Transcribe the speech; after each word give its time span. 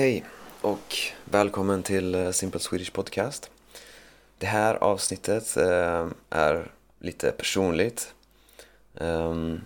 hej 0.00 0.24
och 0.60 0.96
välkommen 1.24 1.82
till 1.82 2.14
eh, 2.14 2.30
Simple 2.30 2.60
Swedish 2.60 2.92
Podcast. 2.92 3.50
Det 4.38 4.46
här 4.46 4.74
avsnittet 4.74 5.56
eh, 5.56 6.06
är 6.30 6.70
lite 6.98 7.30
personligt. 7.30 8.14
Ehm, 9.00 9.60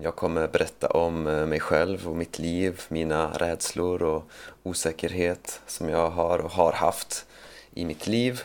jag 0.00 0.16
kommer 0.16 0.48
berätta 0.48 0.88
om 0.88 1.26
eh, 1.26 1.46
mig 1.46 1.60
själv 1.60 2.08
och 2.08 2.16
mitt 2.16 2.38
liv, 2.38 2.82
mina 2.88 3.30
rädslor 3.38 4.02
och 4.02 4.24
osäkerhet 4.62 5.60
som 5.66 5.88
jag 5.88 6.10
har 6.10 6.38
och 6.38 6.50
har 6.50 6.72
haft 6.72 7.26
i 7.72 7.84
mitt 7.84 8.06
liv. 8.06 8.42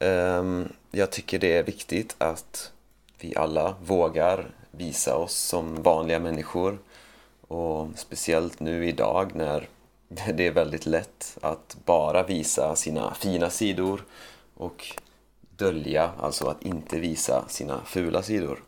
Ehm, 0.00 0.68
jag 0.90 1.10
tycker 1.10 1.38
det 1.38 1.56
är 1.56 1.62
viktigt 1.62 2.14
att 2.18 2.72
vi 3.20 3.36
alla 3.36 3.74
vågar 3.84 4.50
visa 4.70 5.16
oss 5.16 5.34
som 5.34 5.82
vanliga 5.82 6.18
människor 6.18 6.78
och 7.48 7.88
speciellt 7.96 8.60
nu 8.60 8.88
idag 8.88 9.34
när 9.34 9.68
det 10.34 10.46
är 10.46 10.50
väldigt 10.50 10.86
lätt 10.86 11.38
att 11.40 11.76
bara 11.84 12.22
visa 12.22 12.76
sina 12.76 13.14
fina 13.14 13.50
sidor 13.50 14.04
och 14.54 14.86
dölja, 15.56 16.10
alltså 16.18 16.46
att 16.46 16.62
inte 16.62 16.98
visa 16.98 17.48
sina 17.48 17.80
fula 17.84 18.22
sidor. 18.22 18.62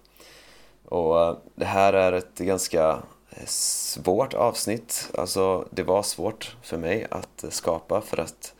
Och 0.84 1.20
eh, 1.20 1.36
det 1.54 1.64
här 1.64 1.92
är 1.92 2.12
ett 2.12 2.38
ganska 2.38 3.02
eh, 3.30 3.46
svårt 3.46 4.34
avsnitt, 4.34 5.10
alltså 5.18 5.68
det 5.70 5.82
var 5.82 6.02
svårt 6.02 6.56
för 6.62 6.78
mig 6.78 7.06
att 7.10 7.44
eh, 7.44 7.50
skapa 7.50 8.00
för 8.00 8.20
att 8.20 8.54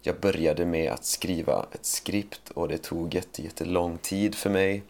jag 0.00 0.20
började 0.20 0.66
med 0.66 0.92
att 0.92 1.04
skriva 1.04 1.66
ett 1.72 1.86
skript 1.86 2.50
och 2.50 2.68
det 2.68 2.78
tog 2.78 3.14
jättelång 3.14 3.98
tid 3.98 4.34
för 4.34 4.50
mig. 4.50 4.82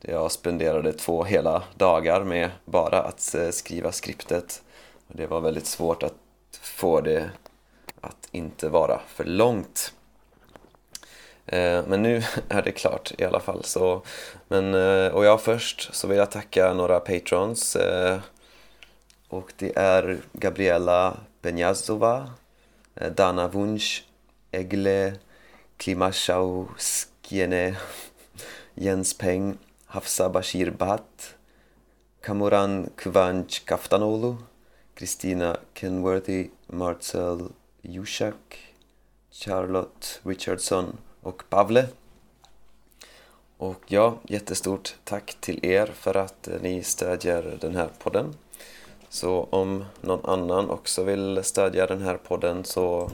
Jag 0.00 0.32
spenderade 0.32 0.92
två 0.92 1.24
hela 1.24 1.62
dagar 1.74 2.24
med 2.24 2.50
bara 2.64 3.02
att 3.02 3.36
skriva 3.50 3.92
skriptet. 3.92 4.62
Det 5.08 5.26
var 5.26 5.40
väldigt 5.40 5.66
svårt 5.66 6.02
att 6.02 6.14
få 6.56 7.00
det 7.00 7.30
att 8.00 8.28
inte 8.30 8.68
vara 8.68 9.00
för 9.06 9.24
långt. 9.24 9.92
Eh, 11.46 11.84
men 11.86 12.02
nu 12.02 12.22
är 12.48 12.62
det 12.62 12.72
klart 12.72 13.12
i 13.18 13.24
alla 13.24 13.40
fall. 13.40 13.64
Så, 13.64 14.02
men, 14.48 14.74
eh, 14.74 15.06
och 15.06 15.24
jag 15.24 15.40
först 15.40 15.94
så 15.94 16.06
vill 16.06 16.18
jag 16.18 16.30
tacka 16.30 16.74
några 16.74 17.00
patrons. 17.00 17.76
Eh, 17.76 18.20
och 19.28 19.52
det 19.56 19.78
är 19.78 20.18
Gabriela 20.32 21.16
Benjazova, 21.42 22.30
Dana 23.16 23.48
Wunsch, 23.48 24.04
Egle 24.50 25.14
Klimaschauskiene 25.76 27.76
Jens 28.74 29.18
Peng, 29.18 29.58
Hafsa 29.86 30.28
Bashir 30.28 30.70
Bat, 30.70 31.34
Kamuran 32.20 32.90
Kvanch 32.96 33.64
Kaftanolu, 33.64 34.36
Kristina 35.00 35.56
Kenworthy, 35.74 36.48
Marcel 36.66 37.48
Jushak, 37.82 38.74
Charlotte 39.30 40.20
Richardson 40.22 40.96
och 41.20 41.42
Pavle. 41.50 41.86
Och 43.56 43.82
ja, 43.86 44.18
jättestort 44.24 44.96
tack 45.04 45.36
till 45.40 45.66
er 45.66 45.86
för 45.86 46.16
att 46.16 46.48
ni 46.60 46.82
stödjer 46.82 47.58
den 47.60 47.76
här 47.76 47.88
podden. 47.98 48.34
Så 49.08 49.48
om 49.50 49.84
någon 50.00 50.24
annan 50.24 50.70
också 50.70 51.04
vill 51.04 51.44
stödja 51.44 51.86
den 51.86 52.02
här 52.02 52.16
podden 52.16 52.64
så 52.64 53.10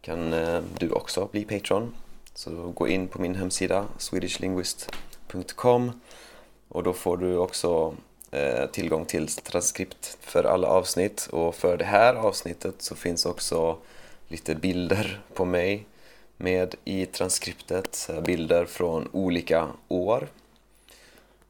kan 0.00 0.32
eh, 0.32 0.62
du 0.78 0.90
också 0.90 1.28
bli 1.32 1.44
Patreon. 1.44 1.94
Så 2.34 2.50
gå 2.50 2.88
in 2.88 3.08
på 3.08 3.20
min 3.20 3.34
hemsida 3.34 3.86
swedishlinguist.com 3.98 6.00
och 6.68 6.82
då 6.82 6.92
får 6.92 7.16
du 7.16 7.36
också 7.36 7.94
Eh, 8.30 8.66
tillgång 8.66 9.04
till 9.04 9.28
transkript 9.28 10.18
för 10.20 10.44
alla 10.44 10.68
avsnitt 10.68 11.28
och 11.32 11.54
för 11.54 11.76
det 11.76 11.84
här 11.84 12.14
avsnittet 12.14 12.74
så 12.78 12.94
finns 12.94 13.26
också 13.26 13.78
lite 14.28 14.54
bilder 14.54 15.20
på 15.34 15.44
mig 15.44 15.86
med 16.36 16.74
i 16.84 17.06
transkriptet, 17.06 18.10
bilder 18.24 18.64
från 18.64 19.08
olika 19.12 19.68
år. 19.88 20.28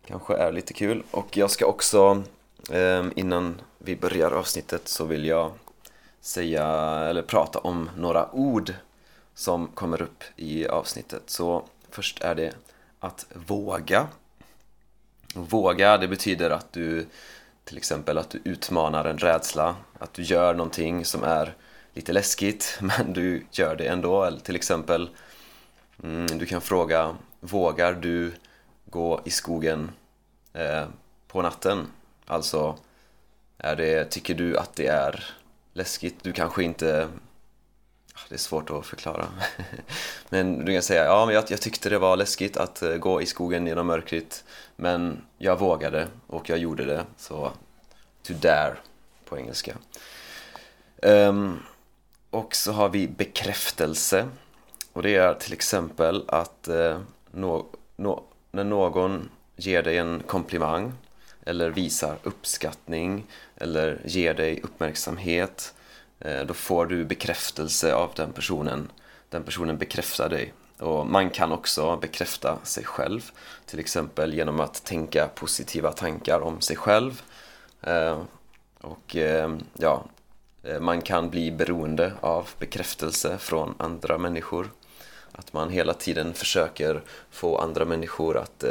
Kanske 0.06 0.34
är 0.36 0.52
lite 0.52 0.72
kul 0.72 1.02
och 1.10 1.36
jag 1.36 1.50
ska 1.50 1.66
också 1.66 2.22
eh, 2.70 3.06
innan 3.16 3.60
vi 3.78 3.96
börjar 3.96 4.30
avsnittet 4.30 4.88
så 4.88 5.04
vill 5.04 5.24
jag 5.24 5.52
säga 6.20 6.66
eller 7.08 7.22
prata 7.22 7.58
om 7.58 7.90
några 7.96 8.32
ord 8.32 8.74
som 9.34 9.66
kommer 9.66 10.02
upp 10.02 10.24
i 10.36 10.66
avsnittet. 10.66 11.22
Så 11.26 11.62
först 11.90 12.22
är 12.22 12.34
det 12.34 12.54
att 13.00 13.26
våga 13.46 14.08
Våga, 15.34 15.98
det 15.98 16.08
betyder 16.08 16.50
att 16.50 16.72
du 16.72 17.06
till 17.64 17.76
exempel 17.76 18.18
att 18.18 18.30
du 18.30 18.40
utmanar 18.44 19.04
en 19.04 19.18
rädsla, 19.18 19.76
att 19.98 20.14
du 20.14 20.22
gör 20.22 20.54
någonting 20.54 21.04
som 21.04 21.24
är 21.24 21.54
lite 21.94 22.12
läskigt 22.12 22.78
men 22.80 23.12
du 23.12 23.46
gör 23.50 23.76
det 23.76 23.86
ändå. 23.86 24.24
Eller 24.24 24.40
till 24.40 24.56
exempel, 24.56 25.10
mm, 26.02 26.38
du 26.38 26.46
kan 26.46 26.60
fråga 26.60 27.16
Vågar 27.40 27.92
du 27.92 28.32
gå 28.90 29.20
i 29.24 29.30
skogen 29.30 29.90
eh, 30.52 30.84
på 31.28 31.42
natten? 31.42 31.86
Alltså, 32.26 32.78
är 33.58 33.76
det, 33.76 34.04
tycker 34.04 34.34
du 34.34 34.58
att 34.58 34.76
det 34.76 34.86
är 34.86 35.24
läskigt? 35.72 36.14
Du 36.22 36.32
kanske 36.32 36.64
inte 36.64 37.08
det 38.28 38.34
är 38.34 38.38
svårt 38.38 38.70
att 38.70 38.86
förklara. 38.86 39.26
men 40.28 40.64
du 40.64 40.72
kan 40.72 40.82
säga, 40.82 41.04
ja 41.04 41.26
men 41.26 41.34
jag, 41.34 41.44
jag, 41.48 41.60
tyckte 41.60 41.88
det 41.88 41.98
var 41.98 42.16
läskigt 42.16 42.56
att 42.56 42.82
eh, 42.82 42.94
gå 42.94 43.22
i 43.22 43.26
skogen 43.26 43.66
genom 43.66 43.86
mörkret. 43.86 44.44
Men 44.76 45.22
jag 45.38 45.58
vågade 45.58 46.08
och 46.26 46.50
jag 46.50 46.58
gjorde 46.58 46.84
det. 46.84 47.04
Så, 47.16 47.52
to 48.22 48.32
dare 48.32 48.76
på 49.24 49.38
engelska. 49.38 49.76
Um, 51.02 51.62
och 52.30 52.54
så 52.54 52.72
har 52.72 52.88
vi 52.88 53.08
bekräftelse. 53.08 54.28
Och 54.92 55.02
det 55.02 55.16
är 55.16 55.34
till 55.34 55.52
exempel 55.52 56.24
att 56.28 56.68
eh, 56.68 56.74
uh, 56.74 57.00
no, 57.30 57.66
no, 57.96 58.24
när 58.50 58.64
någon 58.64 59.30
ger 59.56 59.82
dig 59.82 59.98
en 59.98 60.22
komplimang 60.26 60.92
eller 61.46 61.70
visar 61.70 62.16
uppskattning 62.22 63.26
eller 63.56 64.00
ger 64.04 64.34
dig 64.34 64.60
uppmärksamhet 64.62 65.74
Eh, 66.20 66.40
då 66.46 66.54
får 66.54 66.86
du 66.86 67.04
bekräftelse 67.04 67.94
av 67.94 68.10
den 68.16 68.32
personen. 68.32 68.90
Den 69.28 69.42
personen 69.42 69.78
bekräftar 69.78 70.28
dig. 70.28 70.52
Och 70.78 71.06
man 71.06 71.30
kan 71.30 71.52
också 71.52 71.96
bekräfta 71.96 72.58
sig 72.62 72.84
själv, 72.84 73.30
till 73.66 73.78
exempel 73.78 74.34
genom 74.34 74.60
att 74.60 74.84
tänka 74.84 75.28
positiva 75.28 75.92
tankar 75.92 76.40
om 76.40 76.60
sig 76.60 76.76
själv. 76.76 77.22
Eh, 77.82 78.22
och 78.80 79.16
eh, 79.16 79.56
ja, 79.78 80.04
man 80.80 81.02
kan 81.02 81.30
bli 81.30 81.50
beroende 81.50 82.12
av 82.20 82.48
bekräftelse 82.58 83.38
från 83.38 83.74
andra 83.78 84.18
människor. 84.18 84.70
Att 85.32 85.52
man 85.52 85.70
hela 85.70 85.94
tiden 85.94 86.34
försöker 86.34 87.02
få 87.30 87.58
andra 87.58 87.84
människor 87.84 88.36
att 88.36 88.64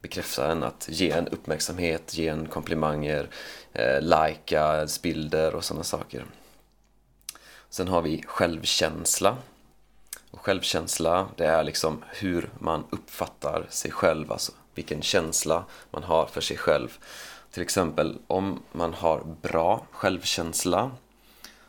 bekräfta 0.00 0.52
en, 0.52 0.62
att 0.62 0.88
ge 0.90 1.10
en 1.10 1.28
uppmärksamhet, 1.28 2.14
ge 2.14 2.28
en 2.28 2.48
komplimanger, 2.48 3.28
eh, 3.72 4.00
likea 4.00 4.76
ens 4.76 5.02
bilder 5.02 5.54
och 5.54 5.64
sådana 5.64 5.84
saker. 5.84 6.24
Sen 7.70 7.88
har 7.88 8.02
vi 8.02 8.22
självkänsla. 8.26 9.36
Och 10.30 10.40
självkänsla, 10.40 11.28
det 11.36 11.46
är 11.46 11.64
liksom 11.64 12.04
hur 12.08 12.50
man 12.58 12.84
uppfattar 12.90 13.66
sig 13.70 13.90
själv, 13.90 14.32
alltså 14.32 14.52
vilken 14.74 15.02
känsla 15.02 15.64
man 15.90 16.02
har 16.02 16.26
för 16.26 16.40
sig 16.40 16.56
själv. 16.56 16.98
Till 17.50 17.62
exempel 17.62 18.18
om 18.26 18.62
man 18.72 18.94
har 18.94 19.24
bra 19.42 19.86
självkänsla 19.90 20.90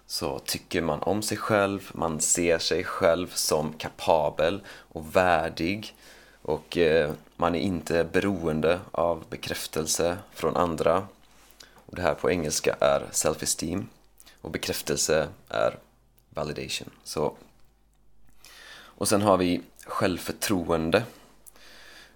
så 0.06 0.40
tycker 0.40 0.82
man 0.82 1.02
om 1.02 1.22
sig 1.22 1.38
själv, 1.38 1.90
man 1.94 2.20
ser 2.20 2.60
sig 2.60 2.84
själv 2.84 3.28
som 3.34 3.74
kapabel 3.74 4.62
och 4.68 5.16
värdig 5.16 5.96
och 6.50 6.78
eh, 6.78 7.12
man 7.36 7.56
är 7.56 7.60
inte 7.60 8.04
beroende 8.04 8.80
av 8.92 9.24
bekräftelse 9.30 10.18
från 10.34 10.56
andra. 10.56 11.08
Och 11.74 11.96
det 11.96 12.02
här 12.02 12.14
på 12.14 12.32
engelska 12.32 12.76
är 12.80 13.06
self-esteem 13.12 13.86
och 14.42 14.52
bekräftelse 14.52 15.28
är 15.50 15.78
validation. 16.30 16.90
Så. 17.04 17.34
Och 18.72 19.08
sen 19.08 19.22
har 19.22 19.38
vi 19.38 19.62
självförtroende. 19.86 21.04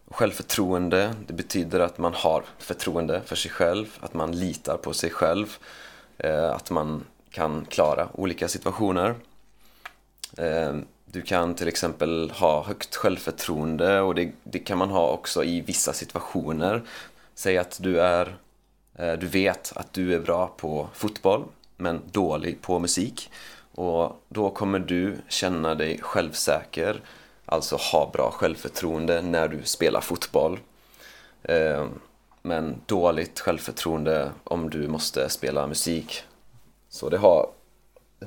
Självförtroende, 0.07 1.15
det 1.27 1.33
betyder 1.33 1.79
att 1.79 1.97
man 1.97 2.13
har 2.13 2.43
förtroende 2.57 3.21
för 3.25 3.35
sig 3.35 3.51
själv, 3.51 3.97
att 3.99 4.13
man 4.13 4.31
litar 4.39 4.77
på 4.77 4.93
sig 4.93 5.09
själv, 5.09 5.57
eh, 6.17 6.51
att 6.51 6.69
man 6.69 7.03
kan 7.29 7.65
klara 7.65 8.09
olika 8.13 8.47
situationer. 8.47 9.15
Eh, 10.37 10.75
du 11.05 11.21
kan 11.21 11.55
till 11.55 11.67
exempel 11.67 12.31
ha 12.31 12.63
högt 12.63 12.95
självförtroende 12.95 14.01
och 14.01 14.15
det, 14.15 14.31
det 14.43 14.59
kan 14.59 14.77
man 14.77 14.89
ha 14.89 15.09
också 15.09 15.43
i 15.43 15.61
vissa 15.61 15.93
situationer. 15.93 16.81
Säg 17.35 17.57
att 17.57 17.79
du 17.81 17.99
är 17.99 18.37
eh, 18.95 19.13
du 19.13 19.27
vet 19.27 19.73
att 19.75 19.93
du 19.93 20.13
är 20.13 20.19
bra 20.19 20.47
på 20.57 20.87
fotboll 20.93 21.43
men 21.77 22.01
dålig 22.11 22.61
på 22.61 22.79
musik 22.79 23.29
och 23.75 24.21
då 24.29 24.49
kommer 24.49 24.79
du 24.79 25.17
känna 25.27 25.75
dig 25.75 25.99
självsäker, 26.01 27.01
alltså 27.45 27.75
ha 27.75 28.09
bra 28.13 28.31
självförtroende 28.31 29.21
när 29.21 29.47
du 29.47 29.63
spelar 29.63 30.01
fotboll. 30.01 30.59
Eh, 31.43 31.87
men 32.41 32.81
dåligt 32.85 33.39
självförtroende 33.39 34.31
om 34.43 34.69
du 34.69 34.87
måste 34.87 35.29
spela 35.29 35.67
musik. 35.67 36.23
Så 36.89 37.09
det 37.09 37.17
har 37.17 37.49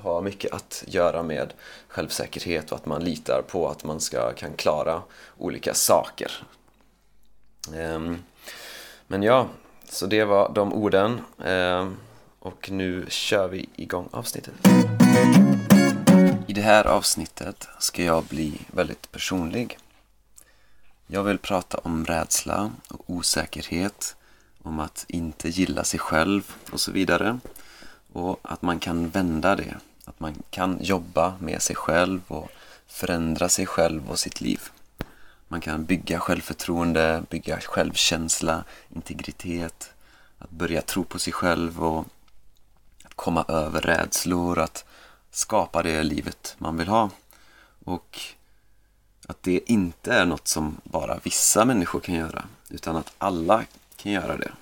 har 0.03 0.23
mycket 0.23 0.53
att 0.53 0.85
göra 0.87 1.23
med 1.23 1.53
självsäkerhet 1.89 2.73
och 2.73 2.79
att 2.79 2.87
man 2.87 3.05
litar 3.05 3.43
på 3.49 3.69
att 3.69 3.85
man 3.85 4.01
ska, 4.01 4.33
kan 4.33 4.53
klara 4.53 5.03
olika 5.39 5.75
saker. 5.75 6.33
Ehm, 7.75 8.19
men 9.07 9.23
ja, 9.23 9.49
så 9.89 10.07
det 10.07 10.25
var 10.25 10.53
de 10.55 10.73
orden. 10.73 11.21
Ehm, 11.45 11.97
och 12.39 12.71
nu 12.71 13.07
kör 13.09 13.49
vi 13.49 13.69
igång 13.77 14.09
avsnittet. 14.11 14.55
I 16.47 16.53
det 16.53 16.63
här 16.63 16.87
avsnittet 16.87 17.69
ska 17.79 18.05
jag 18.05 18.25
bli 18.25 18.61
väldigt 18.67 19.13
personlig. 19.13 19.79
Jag 21.07 21.23
vill 21.23 21.39
prata 21.39 21.79
om 21.79 22.07
rädsla 22.07 22.71
och 22.89 23.01
osäkerhet, 23.07 24.17
om 24.63 24.81
att 24.81 25.05
inte 25.09 25.49
gilla 25.49 25.85
sig 25.85 26.01
själv 26.01 26.55
och 26.73 26.81
så 26.81 26.93
vidare. 26.93 27.39
Och 28.17 28.39
att 28.43 28.63
man 28.63 28.79
kan 28.79 29.09
vända 29.09 29.57
det, 29.57 29.75
att 30.05 30.21
man 30.21 30.35
kan 30.51 30.79
jobba 30.81 31.35
med 31.41 31.63
sig 31.63 31.77
själv 31.77 32.21
och 32.29 32.51
förändra 32.87 33.49
sig 33.49 33.67
själv 33.67 34.11
och 34.11 34.19
sitt 34.19 34.41
liv. 34.41 34.61
Man 35.49 35.61
kan 35.61 35.85
bygga 35.85 36.21
självförtroende, 36.21 37.23
bygga 37.31 37.61
självkänsla, 37.61 38.65
integritet, 38.95 39.93
att 40.39 40.51
börja 40.51 40.83
tro 40.83 41.05
på 41.05 41.19
sig 41.19 41.33
själv 41.33 41.85
och 41.85 42.07
att 43.05 43.15
komma 43.15 43.45
över 43.49 43.81
rädslor, 43.81 44.59
att 44.59 44.85
skapa 45.31 45.83
det 45.83 46.03
livet 46.03 46.55
man 46.59 46.77
vill 46.77 46.89
ha. 46.89 47.11
Och 47.85 48.21
att 49.29 49.43
det 49.43 49.71
inte 49.71 50.13
är 50.13 50.27
något 50.27 50.49
som 50.49 50.81
bara 50.85 51.19
vissa 51.23 51.65
människor 51.65 52.01
kan 52.01 52.15
göra, 52.15 52.45
utan 52.69 52.97
att 52.97 53.13
alla 53.19 53.65
kan 53.97 54.13
göra 54.13 54.37
det. 54.37 54.53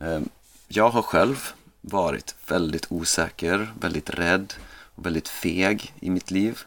Ehm, 0.00 0.28
jag 0.68 0.90
har 0.90 1.02
själv 1.02 1.52
varit 1.82 2.34
väldigt 2.46 2.86
osäker, 2.92 3.72
väldigt 3.80 4.10
rädd 4.10 4.54
och 4.94 5.06
väldigt 5.06 5.28
feg 5.28 5.94
i 6.00 6.10
mitt 6.10 6.30
liv. 6.30 6.60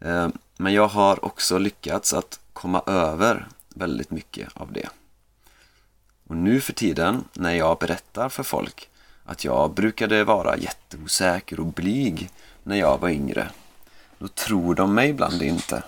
Eh, 0.00 0.28
men 0.56 0.72
jag 0.72 0.88
har 0.88 1.24
också 1.24 1.58
lyckats 1.58 2.12
att 2.12 2.40
komma 2.52 2.82
över 2.86 3.48
väldigt 3.68 4.10
mycket 4.10 4.48
av 4.54 4.72
det. 4.72 4.88
Och 6.26 6.36
nu 6.36 6.60
för 6.60 6.72
tiden 6.72 7.24
när 7.32 7.52
jag 7.52 7.78
berättar 7.78 8.28
för 8.28 8.42
folk 8.42 8.88
att 9.24 9.44
jag 9.44 9.74
brukade 9.74 10.24
vara 10.24 10.56
jätteosäker 10.56 11.60
och 11.60 11.66
blyg 11.66 12.30
när 12.62 12.76
jag 12.76 12.98
var 12.98 13.08
yngre, 13.08 13.50
då 14.18 14.28
tror 14.28 14.74
de 14.74 14.94
mig 14.94 15.08
ibland 15.08 15.42
inte. 15.42 15.82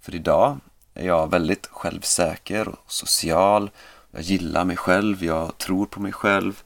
För 0.00 0.14
idag 0.14 0.58
är 0.94 1.06
jag 1.06 1.30
väldigt 1.30 1.66
självsäker 1.66 2.68
och 2.68 2.92
social. 2.92 3.70
Jag 4.10 4.22
gillar 4.22 4.64
mig 4.64 4.76
själv, 4.76 5.24
jag 5.24 5.58
tror 5.58 5.86
på 5.86 6.00
mig 6.00 6.12
själv. 6.12 6.62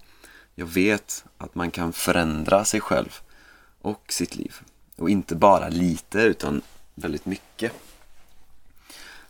Jag 0.59 0.67
vet 0.67 1.25
att 1.39 1.55
man 1.55 1.71
kan 1.71 1.93
förändra 1.93 2.65
sig 2.65 2.81
själv 2.81 3.21
och 3.83 4.03
sitt 4.09 4.37
liv. 4.37 4.55
Och 4.97 5.11
inte 5.11 5.35
bara 5.35 5.69
lite 5.69 6.19
utan 6.19 6.63
väldigt 6.95 7.27
mycket. 7.27 7.73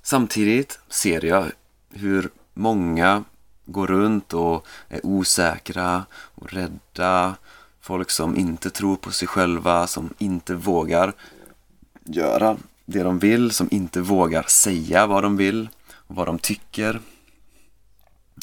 Samtidigt 0.02 0.78
ser 0.88 1.24
jag 1.24 1.46
hur 1.90 2.30
många 2.54 3.24
går 3.64 3.86
runt 3.86 4.32
och 4.32 4.66
är 4.88 5.06
osäkra 5.06 6.04
och 6.12 6.52
rädda. 6.52 7.36
Folk 7.80 8.10
som 8.10 8.36
inte 8.36 8.70
tror 8.70 8.96
på 8.96 9.10
sig 9.10 9.28
själva, 9.28 9.86
som 9.86 10.14
inte 10.18 10.54
vågar 10.54 11.12
göra 12.04 12.56
det 12.84 13.02
de 13.02 13.18
vill, 13.18 13.50
som 13.50 13.68
inte 13.70 14.00
vågar 14.00 14.42
säga 14.42 15.06
vad 15.06 15.22
de 15.22 15.36
vill 15.36 15.68
och 15.92 16.16
vad 16.16 16.26
de 16.26 16.38
tycker. 16.38 17.00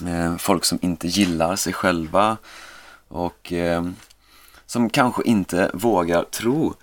Eh, 0.07 0.38
folk 0.38 0.65
som 0.65 0.79
inte 0.81 1.07
gillar 1.07 1.56
sig 1.56 1.74
själva 1.74 2.38
och 3.13 3.54
eh, 3.54 3.83
som 4.65 4.89
kanske 4.89 5.24
inte 5.24 5.71
vågar 5.74 6.24
tro 6.24 6.74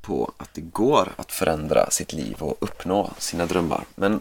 på 0.00 0.32
att 0.36 0.54
det 0.54 0.60
går 0.60 1.12
att 1.16 1.32
förändra 1.32 1.90
sitt 1.90 2.12
liv 2.12 2.36
och 2.38 2.56
uppnå 2.60 3.10
sina 3.18 3.46
drömmar. 3.46 3.84
Men 3.94 4.20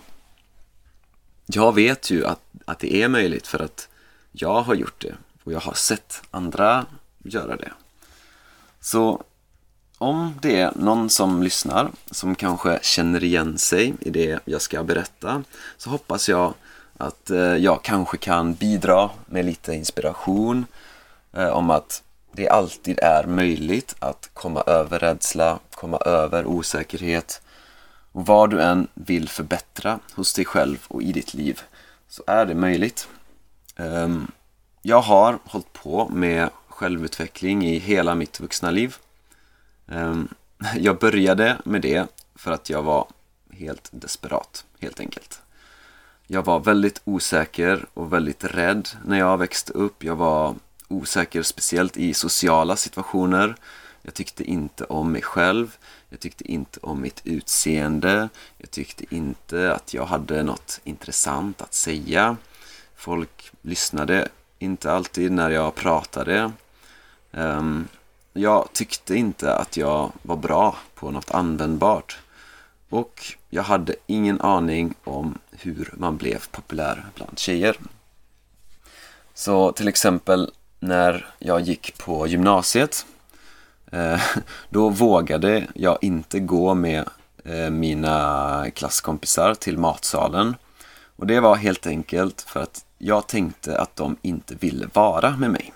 jag 1.46 1.76
vet 1.76 2.10
ju 2.10 2.26
att, 2.26 2.40
att 2.66 2.80
det 2.80 2.96
är 2.96 3.08
möjligt 3.08 3.48
för 3.48 3.60
att 3.60 3.88
jag 4.32 4.62
har 4.62 4.76
gjort 4.76 5.02
det 5.02 5.16
och 5.44 5.54
jag 5.54 5.60
har 5.60 5.74
sett 5.74 6.22
andra 6.32 6.86
göra 7.24 7.56
det. 7.56 7.72
Så 8.80 9.24
om 9.98 10.34
det 10.42 10.60
är 10.60 10.72
någon 10.76 11.10
som 11.10 11.44
lyssnar 11.44 11.92
som 12.12 12.36
kanske 12.36 12.80
känner 12.82 13.24
igen 13.24 13.58
sig 13.58 13.94
i 14.00 14.10
det 14.10 14.40
jag 14.46 14.62
ska 14.62 14.84
berätta 14.84 15.44
så 15.78 15.90
hoppas 15.90 16.30
jag 16.30 16.54
att 16.98 17.30
eh, 17.30 17.56
jag 17.56 17.84
kanske 17.84 18.18
kan 18.18 18.54
bidra 18.54 19.10
med 19.26 19.46
lite 19.46 19.74
inspiration 19.74 20.58
eh, 20.58 20.79
Eh, 21.34 21.50
om 21.50 21.70
att 21.70 22.04
det 22.32 22.50
alltid 22.50 23.00
är 23.00 23.28
möjligt 23.28 23.96
att 24.00 24.30
komma 24.34 24.62
över 24.62 25.00
rädsla, 25.00 25.60
komma 25.72 25.98
över 25.98 26.46
osäkerhet 26.46 27.42
och 28.12 28.26
vad 28.26 28.50
du 28.50 28.62
än 28.62 28.88
vill 28.94 29.30
förbättra 29.30 30.00
hos 30.16 30.34
dig 30.34 30.46
själv 30.46 30.78
och 30.88 31.02
i 31.02 31.12
ditt 31.12 31.34
liv 31.34 31.62
så 32.08 32.24
är 32.28 32.46
det 32.46 32.56
möjligt. 32.56 33.08
Ehm, 33.76 34.32
jag 34.82 35.02
har 35.02 35.40
hållit 35.46 35.74
på 35.74 36.10
med 36.10 36.50
självutveckling 36.68 37.66
i 37.66 37.80
hela 37.80 38.16
mitt 38.16 38.40
vuxna 38.40 38.72
liv. 38.72 38.96
Ehm, 39.88 40.28
jag 40.76 41.00
började 41.00 41.58
med 41.64 41.82
det 41.82 42.08
för 42.36 42.52
att 42.52 42.70
jag 42.70 42.84
var 42.84 43.08
helt 43.52 43.90
desperat, 43.92 44.66
helt 44.80 45.00
enkelt. 45.00 45.42
Jag 46.28 46.46
var 46.46 46.60
väldigt 46.60 47.02
osäker 47.04 47.86
och 47.94 48.14
väldigt 48.14 48.44
rädd 48.44 48.90
när 49.06 49.20
jag 49.20 49.38
växte 49.38 49.74
upp. 49.74 50.04
Jag 50.04 50.16
var 50.16 50.56
osäker 50.90 51.44
speciellt 51.44 51.98
i 51.98 52.14
sociala 52.14 52.76
situationer. 52.76 53.56
Jag 54.02 54.14
tyckte 54.14 54.44
inte 54.44 54.84
om 54.84 55.12
mig 55.12 55.22
själv. 55.22 55.78
Jag 56.10 56.20
tyckte 56.20 56.52
inte 56.52 56.80
om 56.80 57.02
mitt 57.02 57.22
utseende. 57.24 58.30
Jag 58.58 58.72
tyckte 58.72 59.16
inte 59.16 59.74
att 59.74 59.94
jag 59.94 60.06
hade 60.06 60.44
något 60.44 60.80
intressant 60.84 61.62
att 61.62 61.74
säga. 61.74 62.38
Folk 62.96 63.52
lyssnade 63.62 64.28
inte 64.60 64.92
alltid 64.92 65.32
när 65.32 65.50
jag 65.50 65.76
pratade. 65.76 66.52
Ehm, 67.32 67.88
jag 68.34 68.74
tyckte 68.74 69.16
inte 69.16 69.56
att 69.56 69.78
jag 69.78 70.12
var 70.22 70.38
bra 70.38 70.76
på 70.96 71.12
något 71.12 71.32
användbart. 71.32 72.20
Och 72.90 73.36
jag 73.50 73.64
hade 73.64 73.96
ingen 74.08 74.42
aning 74.42 74.94
om 75.04 75.38
hur 75.52 75.94
man 75.98 76.18
blev 76.18 76.48
populär 76.52 77.06
bland 77.16 77.40
tjejer. 77.40 77.78
Så 79.34 79.72
till 79.72 79.88
exempel 79.88 80.52
när 80.80 81.28
jag 81.40 81.62
gick 81.62 81.98
på 81.98 82.28
gymnasiet 82.28 83.06
eh, 83.92 84.22
då 84.70 84.90
vågade 84.90 85.68
jag 85.74 85.98
inte 86.02 86.40
gå 86.40 86.74
med 86.74 87.10
eh, 87.44 87.70
mina 87.70 88.66
klasskompisar 88.74 89.54
till 89.54 89.78
matsalen. 89.78 90.56
Och 91.16 91.28
det 91.28 91.40
var 91.40 91.56
helt 91.56 91.88
enkelt 91.88 92.42
för 92.42 92.60
att 92.60 92.86
jag 92.98 93.28
tänkte 93.28 93.80
att 93.80 93.96
de 93.96 94.18
inte 94.22 94.56
ville 94.56 94.90
vara 94.94 95.38
med 95.38 95.52
mig. 95.52 95.74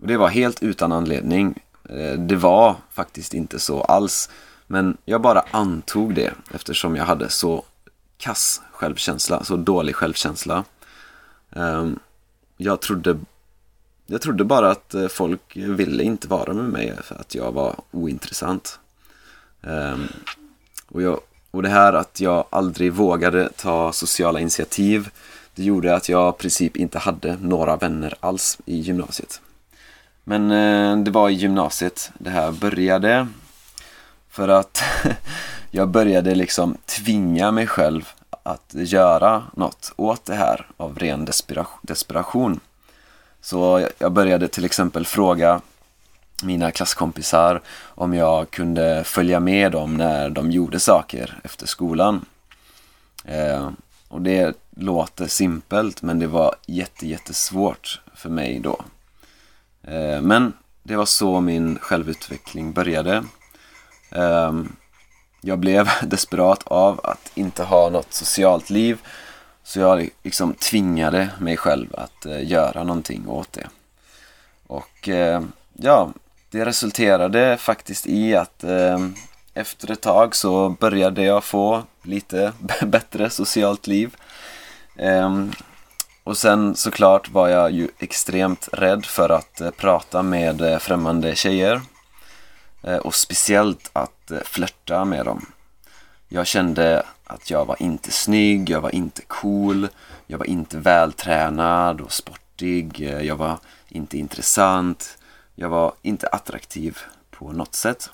Och 0.00 0.06
det 0.06 0.16
var 0.16 0.28
helt 0.28 0.62
utan 0.62 0.92
anledning. 0.92 1.54
Eh, 1.88 2.12
det 2.12 2.36
var 2.36 2.76
faktiskt 2.90 3.34
inte 3.34 3.58
så 3.58 3.80
alls. 3.80 4.30
Men 4.66 4.96
jag 5.04 5.20
bara 5.20 5.44
antog 5.50 6.14
det 6.14 6.32
eftersom 6.54 6.96
jag 6.96 7.04
hade 7.04 7.28
så 7.28 7.64
kass 8.18 8.62
självkänsla, 8.72 9.44
så 9.44 9.56
dålig 9.56 9.96
självkänsla. 9.96 10.64
Ehm, 11.50 11.98
jag 12.56 12.80
trodde, 12.80 13.18
jag 14.10 14.22
trodde 14.22 14.44
bara 14.44 14.70
att 14.70 14.94
eh, 14.94 15.08
folk 15.08 15.56
ville 15.56 16.02
inte 16.02 16.28
vara 16.28 16.52
med 16.52 16.64
mig 16.64 16.96
för 17.02 17.14
att 17.14 17.34
jag 17.34 17.52
var 17.52 17.74
ointressant. 17.90 18.78
Um, 19.62 20.08
och, 20.88 21.02
jag, 21.02 21.20
och 21.50 21.62
det 21.62 21.68
här 21.68 21.92
att 21.92 22.20
jag 22.20 22.44
aldrig 22.50 22.92
vågade 22.92 23.48
ta 23.56 23.92
sociala 23.92 24.40
initiativ 24.40 25.10
det 25.58 25.64
gjorde 25.64 25.94
att 25.94 26.08
jag 26.08 26.34
i 26.34 26.38
princip 26.38 26.76
inte 26.76 26.98
hade 26.98 27.36
några 27.36 27.76
vänner 27.76 28.14
alls 28.20 28.58
i 28.64 28.76
gymnasiet. 28.76 29.40
Men 30.24 30.50
eh, 30.50 31.04
det 31.04 31.10
var 31.10 31.28
i 31.28 31.32
gymnasiet 31.32 32.10
det 32.18 32.30
här 32.30 32.52
började. 32.52 33.26
För 34.30 34.48
att 34.48 34.82
jag 35.70 35.88
började 35.88 36.34
liksom 36.34 36.76
tvinga 36.86 37.50
mig 37.50 37.66
själv 37.66 38.08
att 38.42 38.70
göra 38.74 39.44
något 39.56 39.92
åt 39.96 40.24
det 40.24 40.34
här 40.34 40.66
av 40.76 40.98
ren 40.98 41.28
desperation. 41.82 42.60
Så 43.40 43.88
jag 43.98 44.12
började 44.12 44.48
till 44.48 44.64
exempel 44.64 45.06
fråga 45.06 45.60
mina 46.42 46.70
klasskompisar 46.70 47.62
om 47.84 48.14
jag 48.14 48.50
kunde 48.50 49.04
följa 49.04 49.40
med 49.40 49.72
dem 49.72 49.96
när 49.96 50.30
de 50.30 50.50
gjorde 50.50 50.80
saker 50.80 51.40
efter 51.44 51.66
skolan. 51.66 52.24
Eh, 53.24 53.70
och 54.08 54.22
det 54.22 54.56
låter 54.76 55.26
simpelt 55.26 56.02
men 56.02 56.18
det 56.18 56.26
var 56.26 56.54
jätte, 56.66 57.06
jättesvårt 57.06 58.00
för 58.14 58.30
mig 58.30 58.60
då. 58.60 58.80
Eh, 59.82 60.20
men 60.20 60.52
det 60.82 60.96
var 60.96 61.06
så 61.06 61.40
min 61.40 61.78
självutveckling 61.78 62.72
började. 62.72 63.24
Eh, 64.10 64.52
jag 65.40 65.58
blev 65.58 65.88
desperat 66.02 66.62
av 66.64 67.00
att 67.04 67.30
inte 67.34 67.64
ha 67.64 67.90
något 67.90 68.12
socialt 68.12 68.70
liv. 68.70 68.98
Så 69.68 69.80
jag 69.80 70.08
liksom 70.22 70.54
tvingade 70.54 71.30
mig 71.38 71.56
själv 71.56 71.94
att 71.94 72.26
eh, 72.26 72.48
göra 72.48 72.84
någonting 72.84 73.28
åt 73.28 73.52
det. 73.52 73.66
Och 74.66 75.08
eh, 75.08 75.42
ja, 75.72 76.12
det 76.50 76.64
resulterade 76.64 77.56
faktiskt 77.56 78.06
i 78.06 78.36
att 78.36 78.64
eh, 78.64 78.98
efter 79.54 79.90
ett 79.90 80.00
tag 80.00 80.36
så 80.36 80.68
började 80.68 81.22
jag 81.22 81.44
få 81.44 81.82
lite 82.02 82.52
bättre 82.82 83.30
socialt 83.30 83.86
liv. 83.86 84.16
Eh, 84.96 85.44
och 86.24 86.36
sen 86.36 86.76
såklart 86.76 87.30
var 87.30 87.48
jag 87.48 87.70
ju 87.70 87.88
extremt 87.98 88.68
rädd 88.72 89.06
för 89.06 89.28
att 89.28 89.60
eh, 89.60 89.70
prata 89.70 90.22
med 90.22 90.60
eh, 90.60 90.78
främmande 90.78 91.34
tjejer. 91.34 91.80
Eh, 92.82 92.96
och 92.96 93.14
speciellt 93.14 93.90
att 93.92 94.30
eh, 94.30 94.38
flörta 94.44 95.04
med 95.04 95.24
dem. 95.24 95.46
Jag 96.28 96.46
kände 96.46 97.02
att 97.28 97.50
jag 97.50 97.64
var 97.64 97.82
inte 97.82 98.10
snygg, 98.10 98.70
jag 98.70 98.80
var 98.80 98.94
inte 98.94 99.22
cool, 99.22 99.88
jag 100.26 100.38
var 100.38 100.46
inte 100.46 100.78
vältränad 100.78 102.00
och 102.00 102.12
sportig, 102.12 103.00
eh, 103.00 103.20
jag 103.20 103.36
var 103.36 103.58
inte 103.88 104.18
intressant, 104.18 105.18
jag 105.54 105.68
var 105.68 105.92
inte 106.02 106.26
attraktiv 106.28 106.98
på 107.30 107.52
något 107.52 107.74
sätt. 107.74 108.10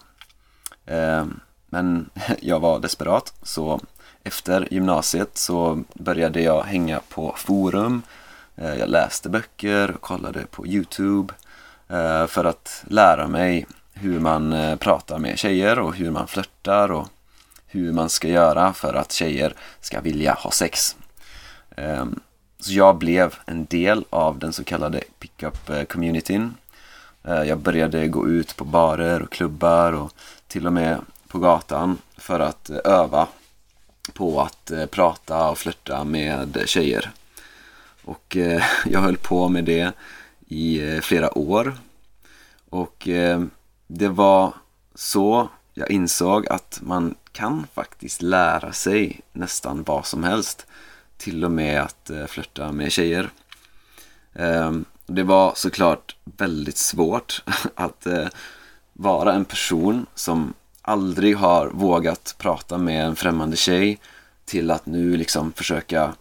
Ehm, 0.87 1.41
men 1.67 2.11
jag 2.41 2.61
var 2.61 2.79
desperat 2.79 3.35
så 3.43 3.81
efter 4.25 4.69
gymnasiet 4.71 5.39
så 5.39 5.85
började 5.95 6.41
jag 6.41 6.63
hänga 6.63 7.01
på 7.09 7.35
forum. 7.37 8.03
Eh, 8.57 8.75
jag 8.75 8.89
läste 8.89 9.29
böcker 9.29 9.91
och 9.91 10.01
kollade 10.01 10.47
på 10.47 10.67
Youtube 10.67 11.35
eh, 11.89 12.27
för 12.27 12.45
att 12.45 12.85
lära 12.89 13.27
mig 13.29 13.67
hur 13.93 14.21
man 14.21 14.77
pratar 14.79 15.19
med 15.19 15.39
tjejer 15.39 15.79
och 15.79 15.95
hur 15.95 16.11
man 16.11 16.27
flörtar 16.27 16.93
och 16.93 17.09
hur 17.75 17.93
man 17.93 18.09
ska 18.09 18.29
göra 18.29 18.73
för 18.73 18.95
att 18.95 19.13
tjejer 19.13 19.55
ska 19.81 20.01
vilja 20.01 20.33
ha 20.33 20.51
sex. 20.51 20.97
Ehm, 21.77 22.21
så 22.61 22.73
jag 22.73 22.97
blev 22.97 23.35
en 23.47 23.65
del 23.65 24.05
av 24.11 24.39
den 24.39 24.53
så 24.53 24.65
kallade 24.65 25.01
pickup-communityn. 25.19 26.55
Eh, 27.25 27.33
eh, 27.33 27.43
jag 27.43 27.59
började 27.59 28.09
gå 28.09 28.29
ut 28.29 28.57
på 28.57 28.65
barer 28.65 29.23
och 29.23 29.33
klubbar 29.33 29.93
och 29.93 30.13
till 30.49 30.67
och 30.67 30.73
med 30.73 31.01
på 31.29 31.39
gatan 31.39 31.99
för 32.17 32.41
att 32.41 32.71
eh, 32.71 32.77
öva 32.85 33.27
på 34.13 34.41
att 34.41 34.73
prata 34.91 35.51
och 35.51 35.59
flirta 35.59 36.05
med 36.05 36.63
tjejer. 36.67 37.11
Och 38.05 38.37
jag 38.87 39.01
höll 39.01 39.17
på 39.17 39.49
med 39.49 39.65
det 39.65 39.93
i 40.49 41.01
flera 41.03 41.39
år. 41.39 41.77
Och 42.71 43.09
det 43.87 44.09
var 44.09 44.53
så 44.95 45.49
jag 45.75 45.91
insåg 45.91 46.49
att 46.49 46.79
man 46.83 47.15
kan 47.35 47.67
faktiskt 47.75 48.23
lära 48.23 48.73
sig 48.73 49.21
nästan 49.33 49.83
vad 49.83 50.07
som 50.07 50.25
helst. 50.25 50.67
Till 51.17 51.45
och 51.45 51.51
med 51.51 51.83
att 51.83 52.01
flörta 52.05 52.27
flirta 52.27 52.73
med 52.73 52.93
tjejer. 52.93 53.31
Ehm, 54.35 54.85
det 55.07 55.23
var 55.23 55.53
såklart 55.57 56.17
väldigt 56.25 56.77
svårt 56.77 57.43
att 57.75 58.07
eh, 58.07 58.29
vara 58.93 59.33
en 59.33 59.45
person 59.45 60.07
som 60.15 60.55
aldrig 60.83 61.37
har 61.37 61.67
vågat 61.67 62.35
prata 62.39 62.79
med 62.79 63.07
en 63.07 63.17
främmande 63.17 63.57
tjej 63.57 63.99
till 64.45 64.71
att 64.71 64.87
nu 64.87 65.17
liksom 65.17 65.53
försöka 65.53 66.15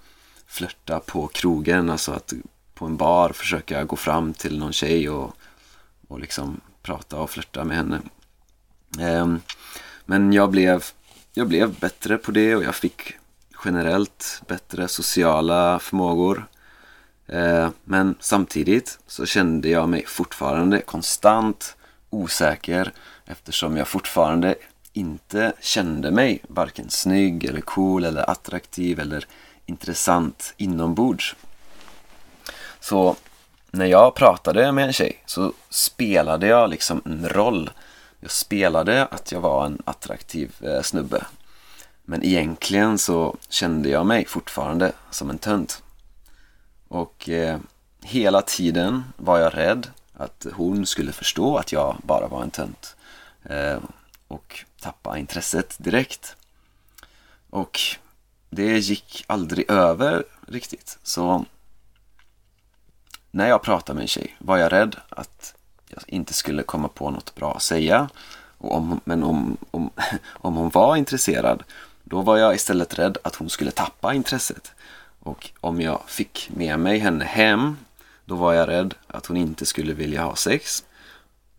flirta 0.48 1.00
på 1.00 1.28
krogen, 1.28 1.90
alltså 1.90 2.12
att 2.12 2.34
på 2.74 2.86
en 2.86 2.98
bar 2.98 3.30
försöka 3.30 3.84
gå 3.84 3.96
fram 3.96 4.34
till 4.34 4.60
någon 4.60 4.74
tjej 4.74 5.10
och, 5.10 5.36
och 6.08 6.20
liksom 6.20 6.62
prata 6.82 7.18
och 7.18 7.30
flirta 7.30 7.64
med 7.64 7.78
henne. 7.78 8.02
Ehm, 9.00 9.42
men 10.06 10.34
jag 10.34 10.50
blev, 10.52 10.86
jag 11.34 11.48
blev 11.48 11.80
bättre 11.80 12.18
på 12.18 12.32
det 12.32 12.56
och 12.56 12.64
jag 12.64 12.76
fick 12.76 13.14
generellt 13.66 14.42
bättre 14.48 14.88
sociala 14.88 15.80
förmågor. 15.80 16.48
Eh, 17.28 17.70
men 17.84 18.16
samtidigt 18.20 19.00
så 19.08 19.26
kände 19.26 19.70
jag 19.70 19.90
mig 19.90 20.06
fortfarande 20.06 20.82
konstant 20.82 21.76
osäker 22.10 22.92
eftersom 23.26 23.78
jag 23.78 23.88
fortfarande 23.88 24.56
inte 24.94 25.54
kände 25.62 26.12
mig 26.12 26.40
varken 26.48 26.90
snygg 26.90 27.46
eller 27.46 27.62
cool 27.62 28.04
eller 28.04 28.30
attraktiv 28.30 29.00
eller 29.00 29.28
intressant 29.66 30.54
inombords. 30.58 31.36
Så 32.80 33.16
när 33.72 33.86
jag 33.86 34.16
pratade 34.16 34.72
med 34.72 34.86
en 34.86 34.94
tjej 34.94 35.24
så 35.26 35.54
spelade 35.70 36.48
jag 36.48 36.70
liksom 36.70 37.02
en 37.06 37.30
roll 37.30 37.70
jag 38.24 38.32
spelade 38.32 39.06
att 39.06 39.32
jag 39.32 39.42
var 39.42 39.66
en 39.66 39.82
attraktiv 39.86 40.56
eh, 40.62 40.82
snubbe. 40.82 41.26
Men 42.04 42.24
egentligen 42.24 42.98
så 42.98 43.38
kände 43.50 43.90
jag 43.90 44.06
mig 44.06 44.26
fortfarande 44.26 44.92
som 45.12 45.30
en 45.30 45.38
tönt. 45.38 45.84
Och 46.88 47.30
eh, 47.30 47.60
hela 48.02 48.42
tiden 48.42 49.04
var 49.18 49.40
jag 49.40 49.58
rädd 49.58 49.88
att 50.14 50.46
hon 50.54 50.86
skulle 50.86 51.12
förstå 51.12 51.58
att 51.58 51.72
jag 51.72 51.98
bara 52.04 52.28
var 52.28 52.44
en 52.44 52.52
tönt. 52.52 52.96
Eh, 53.44 53.80
och 54.28 54.66
tappa 54.80 55.18
intresset 55.18 55.76
direkt. 55.80 56.36
Och 57.50 57.80
det 58.50 58.78
gick 58.78 59.24
aldrig 59.28 59.72
över 59.72 60.24
riktigt. 60.48 60.98
Så 61.04 61.46
när 63.32 63.48
jag 63.48 63.62
pratade 63.64 63.96
med 63.96 64.02
en 64.02 64.08
tjej 64.08 64.36
var 64.40 64.58
jag 64.58 64.72
rädd 64.72 64.96
att 65.10 65.56
jag 65.96 66.04
inte 66.08 66.34
skulle 66.34 66.64
komma 66.64 66.88
på 66.88 67.12
något 67.12 67.36
bra 67.36 67.56
att 67.56 67.64
säga. 67.64 68.10
Och 68.58 68.76
om, 68.76 69.00
men 69.04 69.24
om, 69.24 69.58
om, 69.72 69.90
om 70.28 70.56
hon 70.56 70.70
var 70.70 70.96
intresserad, 70.96 71.64
då 72.04 72.22
var 72.22 72.38
jag 72.38 72.56
istället 72.56 73.00
rädd 73.00 73.18
att 73.24 73.36
hon 73.36 73.50
skulle 73.50 73.72
tappa 73.72 74.14
intresset. 74.14 74.72
Och 75.20 75.50
om 75.60 75.82
jag 75.82 76.02
fick 76.08 76.50
med 76.54 76.80
mig 76.80 76.98
henne 76.98 77.26
hem, 77.26 77.78
då 78.26 78.36
var 78.36 78.54
jag 78.54 78.68
rädd 78.68 78.96
att 79.08 79.26
hon 79.26 79.38
inte 79.38 79.66
skulle 79.66 79.94
vilja 79.94 80.24
ha 80.24 80.36
sex. 80.36 80.84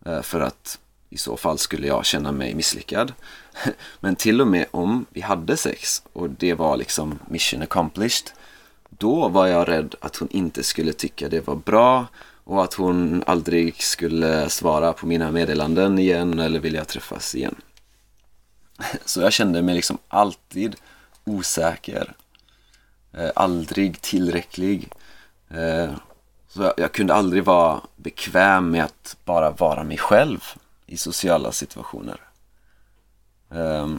Eh, 0.05 0.21
för 0.21 0.41
att 0.41 0.79
i 1.09 1.17
så 1.17 1.37
fall 1.37 1.57
skulle 1.57 1.87
jag 1.87 2.05
känna 2.05 2.31
mig 2.31 2.53
misslyckad. 2.55 3.13
Men 3.99 4.15
till 4.15 4.41
och 4.41 4.47
med 4.47 4.65
om 4.71 5.05
vi 5.09 5.21
hade 5.21 5.57
sex 5.57 6.03
och 6.13 6.29
det 6.29 6.53
var 6.53 6.77
liksom 6.77 7.19
mission 7.27 7.61
accomplished, 7.61 8.31
då 8.89 9.29
var 9.29 9.47
jag 9.47 9.67
rädd 9.67 9.95
att 9.99 10.15
hon 10.15 10.29
inte 10.31 10.63
skulle 10.63 10.93
tycka 10.93 11.29
det 11.29 11.47
var 11.47 11.55
bra 11.55 12.07
och 12.45 12.63
att 12.63 12.73
hon 12.73 13.23
aldrig 13.27 13.83
skulle 13.83 14.49
svara 14.49 14.93
på 14.93 15.05
mina 15.05 15.31
meddelanden 15.31 15.99
igen 15.99 16.39
eller 16.39 16.59
vilja 16.59 16.85
träffas 16.85 17.35
igen. 17.35 17.55
Så 19.05 19.21
jag 19.21 19.33
kände 19.33 19.61
mig 19.61 19.75
liksom 19.75 19.97
alltid 20.07 20.75
osäker. 21.23 22.13
Eh, 23.13 23.31
aldrig 23.35 24.01
tillräcklig. 24.01 24.89
Eh, 25.49 25.89
så 26.47 26.63
jag, 26.63 26.73
jag, 26.77 26.91
kunde 26.91 27.13
aldrig 27.13 27.43
vara 27.43 27.81
bekväm 27.95 28.71
med 28.71 28.83
att 28.83 29.17
bara 29.25 29.51
vara 29.51 29.83
mig 29.83 29.97
själv 29.97 30.43
i 30.85 30.97
sociala 30.97 31.51
situationer. 31.51 32.21
Eh, 33.51 33.89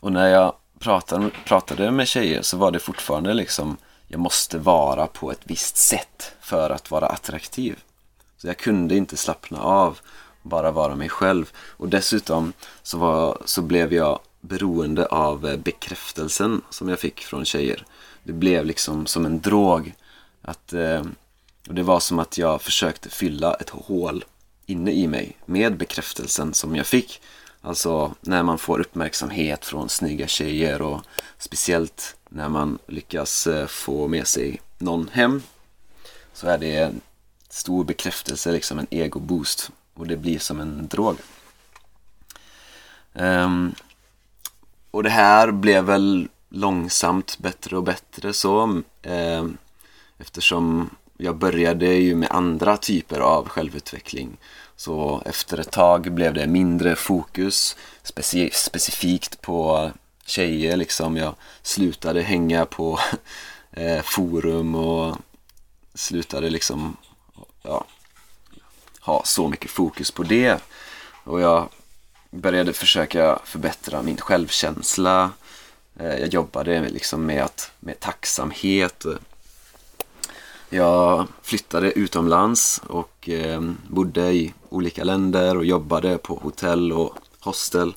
och 0.00 0.12
när 0.12 0.28
jag 0.28 0.54
pratade, 0.78 1.30
pratade 1.44 1.90
med 1.90 2.08
tjejer 2.08 2.42
så 2.42 2.56
var 2.56 2.70
det 2.70 2.78
fortfarande 2.78 3.34
liksom 3.34 3.76
jag 4.12 4.20
måste 4.20 4.58
vara 4.58 5.06
på 5.06 5.30
ett 5.30 5.40
visst 5.44 5.76
sätt 5.76 6.32
för 6.40 6.70
att 6.70 6.90
vara 6.90 7.06
attraktiv. 7.06 7.78
Så 8.36 8.46
jag 8.46 8.56
kunde 8.56 8.96
inte 8.96 9.16
slappna 9.16 9.60
av, 9.60 9.98
bara 10.42 10.70
vara 10.70 10.96
mig 10.96 11.08
själv. 11.08 11.50
Och 11.56 11.88
dessutom 11.88 12.52
så, 12.82 12.98
var, 12.98 13.42
så 13.44 13.62
blev 13.62 13.92
jag 13.92 14.20
beroende 14.40 15.06
av 15.06 15.46
eh, 15.46 15.56
bekräftelsen 15.56 16.62
som 16.70 16.88
jag 16.88 16.98
fick 16.98 17.20
från 17.20 17.44
tjejer. 17.44 17.84
Det 18.22 18.32
blev 18.32 18.64
liksom 18.64 19.06
som 19.06 19.26
en 19.26 19.40
drog. 19.40 19.94
Att, 20.42 20.72
eh, 20.72 21.02
och 21.68 21.74
det 21.74 21.82
var 21.82 22.00
som 22.00 22.18
att 22.18 22.38
jag 22.38 22.62
försökte 22.62 23.08
fylla 23.08 23.54
ett 23.54 23.70
hål 23.70 24.24
inne 24.66 24.92
i 24.92 25.06
mig 25.06 25.36
med 25.46 25.76
bekräftelsen 25.76 26.54
som 26.54 26.76
jag 26.76 26.86
fick. 26.86 27.20
Alltså 27.60 28.14
när 28.20 28.42
man 28.42 28.58
får 28.58 28.80
uppmärksamhet 28.80 29.64
från 29.64 29.88
snygga 29.88 30.26
tjejer 30.26 30.82
och 30.82 31.00
speciellt 31.38 32.16
när 32.32 32.48
man 32.48 32.78
lyckas 32.86 33.46
eh, 33.46 33.66
få 33.66 34.08
med 34.08 34.26
sig 34.26 34.60
någon 34.78 35.08
hem 35.12 35.42
så 36.32 36.46
är 36.46 36.58
det 36.58 36.76
en 36.76 37.00
stor 37.48 37.84
bekräftelse, 37.84 38.52
liksom 38.52 38.78
en 38.78 38.86
ego-boost 38.90 39.70
och 39.94 40.06
det 40.06 40.16
blir 40.16 40.38
som 40.38 40.60
en 40.60 40.88
drog. 40.88 41.16
Um, 43.12 43.74
och 44.90 45.02
det 45.02 45.10
här 45.10 45.50
blev 45.50 45.84
väl 45.84 46.28
långsamt 46.48 47.38
bättre 47.38 47.76
och 47.76 47.82
bättre 47.82 48.32
så 48.32 48.82
um, 49.02 49.56
eftersom 50.18 50.90
jag 51.16 51.36
började 51.36 51.86
ju 51.86 52.14
med 52.14 52.30
andra 52.30 52.76
typer 52.76 53.20
av 53.20 53.48
självutveckling. 53.48 54.36
Så 54.76 55.22
efter 55.26 55.58
ett 55.58 55.70
tag 55.70 56.12
blev 56.12 56.34
det 56.34 56.46
mindre 56.46 56.96
fokus 56.96 57.76
speci 58.02 58.50
specifikt 58.52 59.40
på 59.40 59.90
tjejer 60.30 60.76
liksom. 60.76 61.16
Jag 61.16 61.34
slutade 61.62 62.22
hänga 62.22 62.66
på 62.66 62.98
eh, 63.72 64.02
forum 64.02 64.74
och 64.74 65.16
slutade 65.94 66.50
liksom 66.50 66.96
ja, 67.62 67.84
ha 69.00 69.22
så 69.24 69.48
mycket 69.48 69.70
fokus 69.70 70.10
på 70.10 70.22
det. 70.22 70.62
Och 71.24 71.40
jag 71.40 71.68
började 72.30 72.72
försöka 72.72 73.38
förbättra 73.44 74.02
min 74.02 74.16
självkänsla. 74.16 75.30
Eh, 75.96 76.18
jag 76.18 76.28
jobbade 76.28 76.88
liksom 76.88 77.26
med, 77.26 77.44
att, 77.44 77.70
med 77.80 78.00
tacksamhet. 78.00 79.04
jag 80.68 81.26
flyttade 81.42 81.92
utomlands 81.92 82.82
och 82.86 83.28
eh, 83.28 83.60
bodde 83.88 84.32
i 84.32 84.54
olika 84.68 85.04
länder 85.04 85.56
och 85.56 85.64
jobbade 85.64 86.18
på 86.18 86.34
hotell 86.34 86.92
och 86.92 87.14
hostel. 87.40 87.94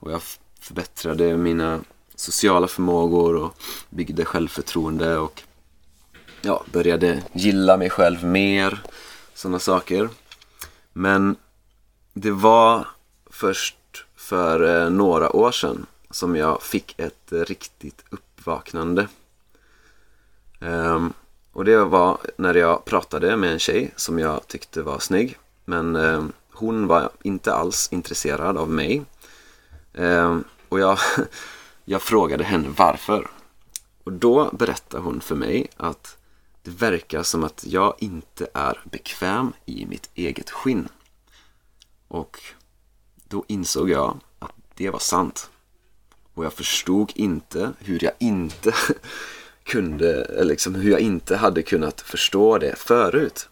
Och 0.00 0.12
jag 0.12 0.22
förbättrade 0.66 1.36
mina 1.36 1.80
sociala 2.14 2.68
förmågor 2.68 3.36
och 3.36 3.56
byggde 3.90 4.24
självförtroende 4.24 5.18
och 5.18 5.42
ja, 6.42 6.64
började 6.72 7.22
gilla 7.32 7.76
mig 7.76 7.90
själv 7.90 8.24
mer. 8.24 8.82
Sådana 9.34 9.58
saker. 9.58 10.08
Men 10.92 11.36
det 12.12 12.30
var 12.30 12.88
först 13.30 13.76
för 14.16 14.84
eh, 14.84 14.90
några 14.90 15.36
år 15.36 15.52
sedan 15.52 15.86
som 16.10 16.36
jag 16.36 16.62
fick 16.62 17.00
ett 17.00 17.32
riktigt 17.32 18.04
uppvaknande. 18.10 19.08
Ehm, 20.60 21.12
och 21.52 21.64
det 21.64 21.84
var 21.84 22.18
när 22.36 22.54
jag 22.54 22.84
pratade 22.84 23.36
med 23.36 23.52
en 23.52 23.58
tjej 23.58 23.92
som 23.96 24.18
jag 24.18 24.46
tyckte 24.46 24.82
var 24.82 24.98
snygg. 24.98 25.38
Men 25.64 25.96
ehm, 25.96 26.32
hon 26.52 26.86
var 26.86 27.10
inte 27.22 27.54
alls 27.54 27.88
intresserad 27.92 28.56
av 28.58 28.70
mig. 28.70 29.04
Ehm, 29.94 30.44
och 30.76 30.80
jag, 30.80 30.98
jag 31.84 32.02
frågade 32.02 32.44
henne 32.44 32.68
varför. 32.76 33.30
Och 34.04 34.12
då 34.12 34.50
berättade 34.52 35.02
hon 35.02 35.20
för 35.20 35.34
mig 35.34 35.66
att 35.76 36.16
det 36.62 36.70
verkar 36.70 37.22
som 37.22 37.44
att 37.44 37.64
jag 37.66 37.94
inte 37.98 38.46
är 38.54 38.80
bekväm 38.84 39.52
i 39.64 39.86
mitt 39.86 40.10
eget 40.14 40.50
skinn. 40.50 40.88
Och 42.08 42.40
då 43.28 43.44
insåg 43.48 43.90
jag 43.90 44.20
att 44.38 44.54
det 44.74 44.90
var 44.90 44.98
sant. 44.98 45.50
Och 46.34 46.44
jag 46.44 46.52
förstod 46.52 47.12
inte 47.14 47.72
hur 47.78 48.04
jag 48.04 48.12
inte 48.18 48.74
kunde, 49.62 50.44
liksom 50.44 50.74
hur 50.74 50.90
jag 50.90 51.00
inte 51.00 51.36
hade 51.36 51.62
kunnat 51.62 52.00
förstå 52.00 52.58
det 52.58 52.78
förut. 52.78 53.48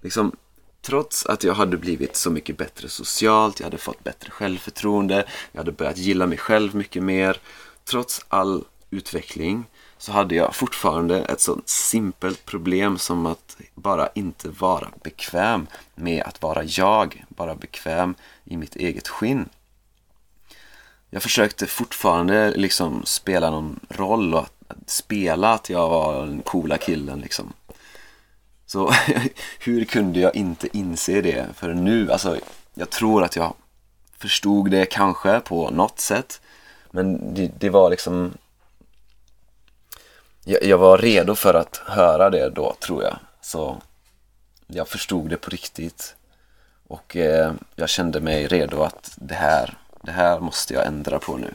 Liksom, 0.00 0.36
trots 0.84 1.26
att 1.26 1.44
jag 1.44 1.54
hade 1.54 1.76
blivit 1.76 2.16
så 2.16 2.30
mycket 2.30 2.56
bättre 2.56 2.88
socialt, 2.88 3.60
jag 3.60 3.66
hade 3.66 3.78
fått 3.78 4.04
bättre 4.04 4.30
självförtroende, 4.30 5.24
jag 5.52 5.60
hade 5.60 5.72
börjat 5.72 5.98
gilla 5.98 6.26
mig 6.26 6.38
själv 6.38 6.74
mycket 6.74 7.02
mer. 7.02 7.36
Trots 7.84 8.24
all 8.28 8.64
utveckling 8.90 9.64
så 9.98 10.12
hade 10.12 10.34
jag 10.34 10.54
fortfarande 10.54 11.24
ett 11.24 11.40
sånt 11.40 11.68
simpelt 11.68 12.44
problem 12.44 12.98
som 12.98 13.26
att 13.26 13.56
bara 13.74 14.08
inte 14.14 14.48
vara 14.48 14.88
bekväm 15.02 15.66
med 15.94 16.22
att 16.22 16.42
vara 16.42 16.64
jag, 16.64 17.24
bara 17.28 17.54
bekväm 17.54 18.14
i 18.44 18.56
mitt 18.56 18.76
eget 18.76 19.08
skinn. 19.08 19.48
Jag 21.10 21.22
försökte 21.22 21.66
fortfarande 21.66 22.50
liksom 22.56 23.02
spela 23.04 23.50
någon 23.50 23.80
roll 23.88 24.34
och 24.34 24.46
spela 24.86 25.52
att 25.52 25.70
jag 25.70 25.88
var 25.88 26.26
den 26.26 26.42
coola 26.42 26.78
killen 26.78 27.20
liksom. 27.20 27.52
Så 28.74 28.92
hur 29.58 29.84
kunde 29.84 30.20
jag 30.20 30.36
inte 30.36 30.76
inse 30.76 31.20
det 31.20 31.46
för 31.54 31.74
nu? 31.74 32.12
Alltså, 32.12 32.38
jag 32.74 32.90
tror 32.90 33.24
att 33.24 33.36
jag 33.36 33.54
förstod 34.18 34.70
det 34.70 34.86
kanske 34.86 35.40
på 35.40 35.70
något 35.70 36.00
sätt. 36.00 36.40
Men 36.90 37.34
det, 37.34 37.50
det 37.58 37.70
var 37.70 37.90
liksom 37.90 38.34
jag, 40.44 40.62
jag, 40.62 40.78
var 40.78 40.98
redo 40.98 41.34
för 41.34 41.54
att 41.54 41.76
höra 41.86 42.30
det 42.30 42.50
då, 42.50 42.74
tror 42.80 43.02
jag. 43.02 43.18
Så 43.40 43.76
jag 44.66 44.88
förstod 44.88 45.30
det 45.30 45.36
på 45.36 45.50
riktigt. 45.50 46.16
Och 46.88 47.16
eh, 47.16 47.52
jag 47.76 47.88
kände 47.88 48.20
mig 48.20 48.46
redo 48.46 48.82
att 48.82 49.12
det 49.16 49.34
här, 49.34 49.78
det 50.02 50.12
här 50.12 50.40
måste 50.40 50.74
jag 50.74 50.86
ändra 50.86 51.18
på 51.18 51.36
nu. 51.36 51.54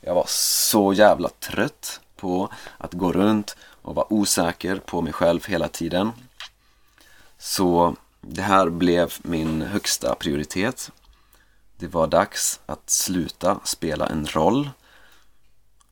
Jag 0.00 0.14
var 0.14 0.26
så 0.28 0.92
jävla 0.92 1.28
trött 1.28 2.00
på 2.16 2.52
att 2.78 2.94
gå 2.94 3.12
runt 3.12 3.56
och 3.82 3.94
vara 3.94 4.12
osäker 4.12 4.76
på 4.76 5.02
mig 5.02 5.12
själv 5.12 5.46
hela 5.46 5.68
tiden. 5.68 6.12
Så 7.42 7.96
det 8.20 8.42
här 8.42 8.68
blev 8.68 9.12
min 9.22 9.62
högsta 9.62 10.14
prioritet. 10.14 10.90
Det 11.76 11.86
var 11.86 12.06
dags 12.06 12.60
att 12.66 12.90
sluta 12.90 13.60
spela 13.64 14.06
en 14.06 14.26
roll 14.26 14.70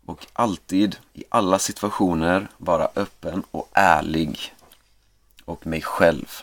och 0.07 0.27
alltid 0.33 0.97
i 1.13 1.25
alla 1.29 1.59
situationer 1.59 2.49
vara 2.57 2.89
öppen 2.97 3.43
och 3.51 3.69
ärlig 3.73 4.55
och 5.45 5.67
mig 5.67 5.83
själv. 5.83 6.43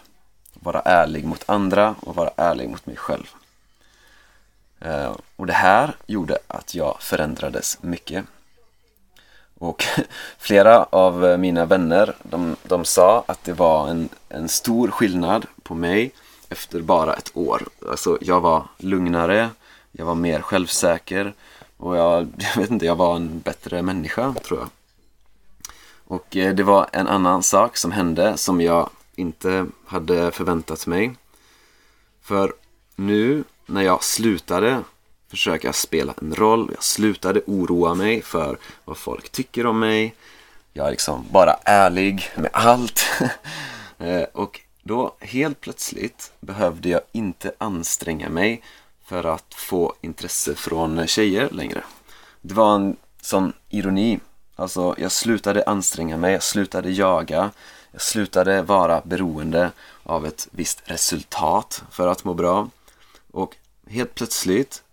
Vara 0.54 0.82
ärlig 0.82 1.26
mot 1.26 1.50
andra 1.50 1.96
och 2.00 2.15
vara 2.15 2.32
ärlig 2.38 2.70
mot 2.70 2.86
mig 2.86 2.96
själv. 2.96 3.28
Eh, 4.80 5.15
och 5.36 5.48
det 5.48 5.54
här 5.54 5.96
gjorde 6.06 6.38
att 6.48 6.76
jag 6.76 6.98
förändrades 7.02 7.78
mycket. 7.82 8.26
Och 9.60 9.84
flera 10.38 10.84
av 10.84 11.39
mina 11.39 11.65
vänner, 11.65 12.15
de, 12.24 12.56
de 12.63 12.86
sa 12.86 13.24
att 13.28 13.44
det 13.44 13.54
var 13.54 13.88
en, 13.88 14.10
en 14.30 14.50
stor 14.50 14.88
skillnad 14.91 15.46
på 15.63 15.76
mig 15.76 16.12
efter 16.50 16.82
bara 16.82 17.13
ett 17.13 17.32
år. 17.34 17.63
Alltså 17.89 18.18
jag 18.22 18.41
var 18.41 18.68
lugnare, 18.78 19.50
jag 19.91 20.06
var 20.06 20.15
mer 20.15 20.41
självsäker 20.41 21.34
och 21.78 21.98
jag, 21.98 22.28
jag 22.38 22.62
vet 22.62 22.72
inte, 22.72 22.86
jag 22.86 22.96
var 22.96 23.15
en 23.15 23.39
bättre 23.39 23.82
människa 23.82 24.34
tror 24.34 24.60
jag. 24.60 24.70
Och 26.08 26.38
eh, 26.38 26.56
det 26.56 26.63
var 26.63 26.89
en 26.91 27.08
annan 27.08 27.44
sak 27.44 27.78
som 27.78 27.91
hände 27.91 28.38
som 28.38 28.62
jag 28.62 28.89
inte 29.15 29.65
hade 29.86 30.32
förväntat 30.32 30.88
mig. 30.88 31.15
För 32.22 32.54
nu 32.96 33.44
när 33.65 33.82
jag 33.82 34.04
slutade 34.04 34.84
försöka 35.36 35.74
spela 35.74 36.13
en 36.21 36.36
roll, 36.36 36.71
jag 36.74 36.84
slutade 36.84 37.41
oroa 37.48 37.93
mig 37.93 38.21
för 38.21 38.58
vad 38.86 38.98
folk 38.98 39.30
tycker 39.30 39.65
om 39.65 39.80
mig. 39.80 40.15
Jag 40.74 40.88
är 40.88 40.91
liksom 40.91 41.26
bara 41.32 41.54
ärlig 41.63 42.30
med 42.36 42.50
allt. 42.54 43.06
Eh, 43.98 44.24
och 44.34 44.62
då 44.84 45.15
helt 45.19 45.62
plötsligt 45.62 46.32
behövde 46.39 46.89
jag 46.89 47.02
inte 47.12 47.52
anstränga 47.58 48.30
mig 48.30 48.62
för 49.06 49.24
att 49.24 49.54
få 49.54 49.93
intresse 50.02 50.56
från 50.56 51.08
tjejer 51.08 51.50
längre. 51.50 51.84
Det 52.41 52.54
var 52.54 52.76
en 52.76 52.95
sån 53.21 53.54
ironi. 53.69 54.19
Alltså, 54.56 54.95
jag 54.98 55.12
slutade 55.12 55.63
anstränga 55.63 56.17
mig, 56.17 56.34
jag 56.34 56.43
slutade 56.43 56.91
jaga, 56.91 57.52
jag 57.91 58.02
slutade 58.02 58.62
vara 58.62 59.02
beroende 59.06 59.71
av 60.04 60.26
ett 60.26 60.48
visst 60.52 60.82
resultat 60.86 61.84
för 61.91 62.08
att 62.08 62.24
må 62.24 62.34
bra. 62.34 62.69
Och 63.32 63.56
helt 63.88 64.15
plötsligt 64.15 64.84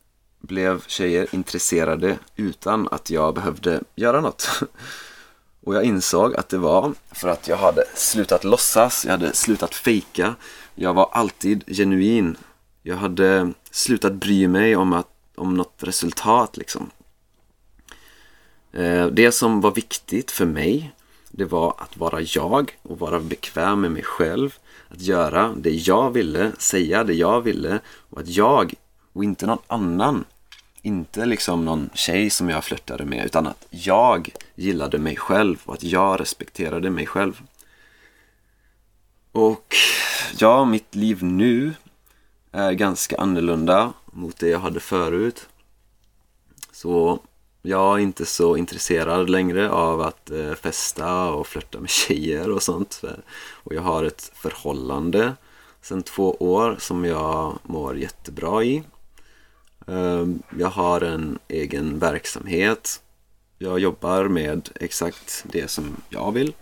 blev 0.43 0.87
tjejer 0.87 1.27
intresserade 1.33 2.19
utan 2.37 2.89
att 2.91 3.11
jag 3.11 3.35
behövde 3.35 3.81
göra 3.95 4.21
något. 4.21 4.49
Och 5.65 5.75
jag 5.75 5.85
insåg 5.85 6.37
att 6.37 6.49
det 6.49 6.59
var 6.59 6.95
för 7.11 7.29
att 7.29 7.49
jag 7.49 7.57
hade 7.57 7.85
slutat 7.95 8.45
låtsas, 8.45 9.05
jag 9.05 9.13
hade 9.13 9.33
slutat 9.33 9.75
fejka. 9.75 10.35
Jag 10.75 10.95
var 10.95 11.09
alltid 11.13 11.65
genuin 11.67 12.37
jag 12.83 12.97
hade 12.97 13.53
slutat 13.71 14.13
bry 14.13 14.49
mig 14.49 14.77
om, 14.77 14.93
att, 14.93 15.09
om 15.37 15.55
något 15.55 15.75
resultat 15.79 16.57
liksom. 16.57 16.91
Eh, 18.73 19.07
det 19.07 19.33
som 19.33 19.61
var 19.61 19.71
viktigt 19.71 20.31
för 20.31 20.47
mig 20.47 20.93
det 21.31 21.45
var 21.45 21.75
att 21.79 21.97
vara 21.97 22.21
jag 22.21 22.79
och 22.83 22.99
vara 22.99 23.21
bekväm 23.21 23.81
med 23.81 23.91
mig 23.91 24.03
själv. 24.03 24.59
Att 24.89 25.01
göra 25.01 25.55
det 25.57 25.71
jag 25.71 26.11
ville, 26.11 26.53
säga 26.59 27.05
det 27.05 27.15
jag 27.15 27.41
ville 27.41 27.81
och 28.11 28.21
att 28.21 28.29
jag 28.29 28.75
och 29.13 29.25
inte 29.25 29.47
någon 29.47 29.63
annan 29.67 30.25
inte 30.83 31.27
liksom 31.27 31.65
någon 31.65 31.91
tjej 31.95 32.31
som 32.31 32.49
jag 32.49 32.65
flörtade 32.65 33.05
med 33.05 33.27
utan 33.27 33.47
att 33.47 33.67
jag 33.71 34.31
gillade 34.55 34.99
mig 34.99 35.17
själv 35.17 35.63
och 35.65 35.75
att 35.75 35.83
jag 35.83 36.21
respekterade 36.21 36.91
mig 36.91 37.07
själv. 37.07 37.43
Och 39.33 39.75
ja, 40.39 40.65
mitt 40.65 40.95
liv 40.95 41.25
nu 41.25 41.75
är 42.53 42.73
ganska 42.73 43.17
annorlunda 43.17 43.93
mot 44.05 44.39
det 44.39 44.49
jag 44.49 44.59
hade 44.59 44.81
förut. 44.81 45.49
Så 46.73 47.19
jag 47.63 47.99
är 47.99 48.03
inte 48.03 48.27
så 48.27 48.57
intresserad 48.57 49.31
längre 49.31 49.71
av 49.71 50.01
att 50.01 50.31
eh, 50.31 50.55
festa 50.55 51.31
och 51.31 51.47
flörta 51.47 51.81
med 51.81 51.91
tjejer 51.91 52.51
och 52.51 52.63
sånt. 52.63 53.03
Och 53.51 53.75
jag 53.75 53.83
har 53.83 54.05
ett 54.05 54.31
förhållande 54.35 55.35
sedan 55.83 56.03
två 56.03 56.37
år 56.39 56.77
som 56.79 57.05
jag 57.05 57.59
mår 57.63 57.99
jättebra 57.99 58.65
i. 58.65 58.83
Ehm, 59.87 60.43
jag 60.59 60.69
har 60.69 61.01
en 61.01 61.39
egen 61.49 61.99
verksamhet. 61.99 63.03
Jag 63.59 63.79
jobbar 63.79 64.29
med 64.29 64.69
exakt 64.75 65.45
det 65.53 65.71
som 65.71 65.97
jag 66.09 66.33
vill. 66.33 66.53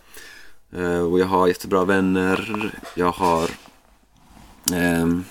Ehm, 0.73 1.13
och 1.13 1.21
jag 1.21 1.27
har 1.27 1.49
jättebra 1.49 1.85
vänner. 1.85 2.71
Jag 2.97 3.13
har 3.13 3.51
ehm, 4.73 5.25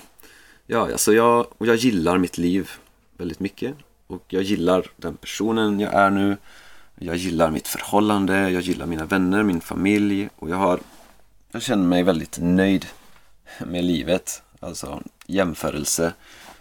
Ja, 0.72 0.92
alltså 0.92 1.12
jag, 1.12 1.46
och 1.58 1.66
jag 1.66 1.76
gillar 1.76 2.18
mitt 2.18 2.38
liv 2.38 2.70
väldigt 3.16 3.40
mycket. 3.40 3.74
Och 4.06 4.24
jag 4.28 4.42
gillar 4.42 4.90
den 4.96 5.16
personen 5.16 5.80
jag 5.80 5.94
är 5.94 6.10
nu. 6.10 6.36
Jag 6.98 7.16
gillar 7.16 7.50
mitt 7.50 7.68
förhållande, 7.68 8.50
jag 8.50 8.62
gillar 8.62 8.86
mina 8.86 9.04
vänner, 9.04 9.42
min 9.42 9.60
familj. 9.60 10.28
Och 10.36 10.50
jag 10.50 10.56
har, 10.56 10.80
jag 11.52 11.62
känner 11.62 11.84
mig 11.84 12.02
väldigt 12.02 12.38
nöjd 12.40 12.86
med 13.66 13.84
livet. 13.84 14.42
Alltså 14.60 15.02
jämförelse 15.26 16.12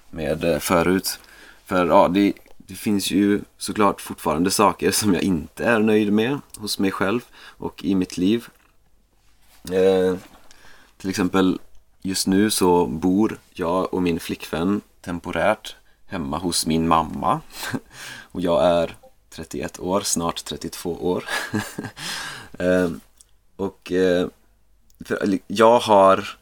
med 0.09 0.43
eh, 0.43 0.59
förut. 0.59 1.19
För 1.65 1.87
ja, 1.87 2.07
det, 2.07 2.33
det 2.57 2.75
finns 2.75 3.11
ju 3.11 3.41
såklart 3.57 4.01
fortfarande 4.01 4.51
saker 4.51 4.91
som 4.91 5.13
jag 5.13 5.23
inte 5.23 5.65
är 5.65 5.79
nöjd 5.79 6.13
med 6.13 6.39
hos 6.57 6.79
mig 6.79 6.91
själv 6.91 7.21
och 7.35 7.83
i 7.83 7.95
mitt 7.95 8.17
liv. 8.17 8.47
Eh, 9.71 10.15
till 10.97 11.09
exempel 11.09 11.59
just 12.01 12.27
nu 12.27 12.49
så 12.49 12.85
bor 12.85 13.39
jag 13.53 13.93
och 13.93 14.01
min 14.01 14.19
flickvän 14.19 14.81
temporärt 15.01 15.75
hemma 16.05 16.37
hos 16.37 16.65
min 16.65 16.87
mamma. 16.87 17.41
och 18.31 18.41
jag 18.41 18.65
är 18.65 18.95
31 19.29 19.79
år, 19.79 20.01
snart 20.01 20.45
32 20.45 20.93
år. 20.93 21.23
eh, 22.59 22.89
och 23.55 23.91
eh, 23.91 24.27
jag 25.47 25.79
har, 25.79 26.37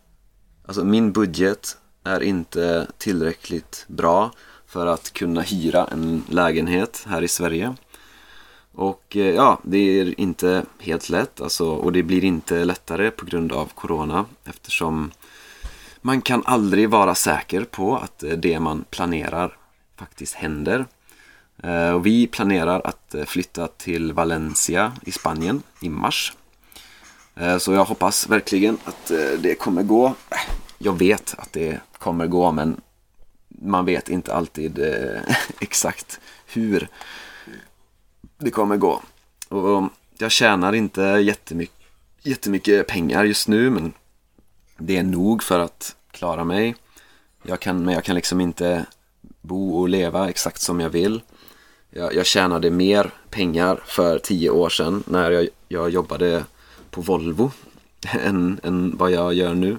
alltså 0.65 0.84
min 0.84 1.12
budget 1.12 1.77
är 2.07 2.23
inte 2.23 2.87
tillräckligt 2.97 3.85
bra 3.87 4.31
för 4.67 4.87
att 4.87 5.13
kunna 5.13 5.41
hyra 5.41 5.87
en 5.91 6.23
lägenhet 6.29 7.05
här 7.09 7.21
i 7.21 7.27
Sverige. 7.27 7.75
Och 8.77 9.17
eh, 9.17 9.35
ja, 9.35 9.59
det 9.63 9.77
är 9.77 10.19
inte 10.19 10.65
helt 10.79 11.09
lätt 11.09 11.41
alltså, 11.41 11.69
och 11.69 11.91
det 11.91 12.03
blir 12.03 12.23
inte 12.23 12.65
lättare 12.65 13.11
på 13.11 13.25
grund 13.25 13.51
av 13.51 13.71
Corona 13.75 14.25
eftersom 14.45 15.11
man 16.01 16.21
kan 16.21 16.43
aldrig 16.45 16.89
vara 16.89 17.15
säker 17.15 17.63
på 17.63 17.97
att 17.97 18.23
eh, 18.23 18.31
det 18.31 18.59
man 18.59 18.85
planerar 18.89 19.57
faktiskt 19.95 20.33
händer. 20.33 20.85
Eh, 21.63 21.89
och 21.89 22.05
vi 22.05 22.27
planerar 22.27 22.81
att 22.83 23.15
flytta 23.25 23.67
till 23.67 24.13
Valencia 24.13 24.93
i 25.05 25.11
Spanien 25.11 25.63
i 25.81 25.89
mars. 25.89 26.33
Så 27.59 27.73
jag 27.73 27.85
hoppas 27.85 28.29
verkligen 28.29 28.77
att 28.85 29.11
det 29.39 29.59
kommer 29.59 29.83
gå. 29.83 30.15
Jag 30.77 30.99
vet 30.99 31.35
att 31.37 31.53
det 31.53 31.79
kommer 31.97 32.27
gå 32.27 32.51
men 32.51 32.81
man 33.47 33.86
vet 33.86 34.10
inte 34.10 34.33
alltid 34.33 34.79
eh, 34.79 35.21
exakt 35.60 36.19
hur 36.45 36.88
det 38.38 38.51
kommer 38.51 38.77
gå. 38.77 39.01
Och 39.49 39.83
jag 40.17 40.31
tjänar 40.31 40.73
inte 40.73 41.01
jättemycket, 41.01 41.75
jättemycket 42.23 42.88
pengar 42.88 43.23
just 43.23 43.47
nu 43.47 43.69
men 43.69 43.93
det 44.77 44.97
är 44.97 45.03
nog 45.03 45.43
för 45.43 45.60
att 45.60 45.95
klara 46.12 46.43
mig. 46.43 46.75
Jag 47.43 47.60
kan, 47.60 47.86
men 47.86 47.93
jag 47.93 48.03
kan 48.03 48.15
liksom 48.15 48.41
inte 48.41 48.86
bo 49.41 49.79
och 49.79 49.89
leva 49.89 50.29
exakt 50.29 50.62
som 50.62 50.79
jag 50.79 50.89
vill. 50.89 51.21
Jag, 51.89 52.15
jag 52.15 52.25
tjänade 52.25 52.69
mer 52.69 53.12
pengar 53.29 53.83
för 53.86 54.19
tio 54.19 54.49
år 54.49 54.69
sedan 54.69 55.03
när 55.07 55.31
jag, 55.31 55.47
jag 55.67 55.89
jobbade 55.89 56.45
på 56.89 57.01
Volvo 57.01 57.51
än, 58.12 58.60
än 58.63 58.97
vad 58.97 59.12
jag 59.12 59.33
gör 59.33 59.53
nu. 59.53 59.77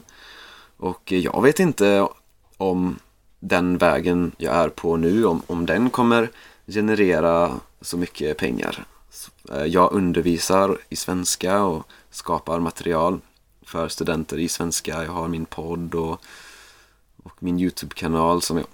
Och 0.78 1.12
jag 1.12 1.42
vet 1.42 1.60
inte 1.60 2.08
om 2.56 2.98
den 3.40 3.78
vägen 3.78 4.32
jag 4.38 4.54
är 4.54 4.68
på 4.68 4.96
nu, 4.96 5.24
om, 5.24 5.42
om 5.46 5.66
den 5.66 5.90
kommer 5.90 6.30
generera 6.66 7.60
så 7.80 7.96
mycket 7.96 8.38
pengar. 8.38 8.84
Eh, 9.52 9.64
jag 9.64 9.92
undervisar 9.92 10.78
i 10.88 10.96
svenska 10.96 11.62
och 11.62 11.86
skapar 12.10 12.60
material 12.60 13.20
för 13.62 13.88
studenter 13.88 14.38
i 14.38 14.48
svenska. 14.48 15.04
Jag 15.04 15.12
har 15.12 15.28
min 15.28 15.46
podd 15.46 15.94
och, 15.94 16.20
och 17.22 17.42
min 17.42 17.60
YouTube-kanal 17.60 18.42
som 18.42 18.56
jag... 18.56 18.66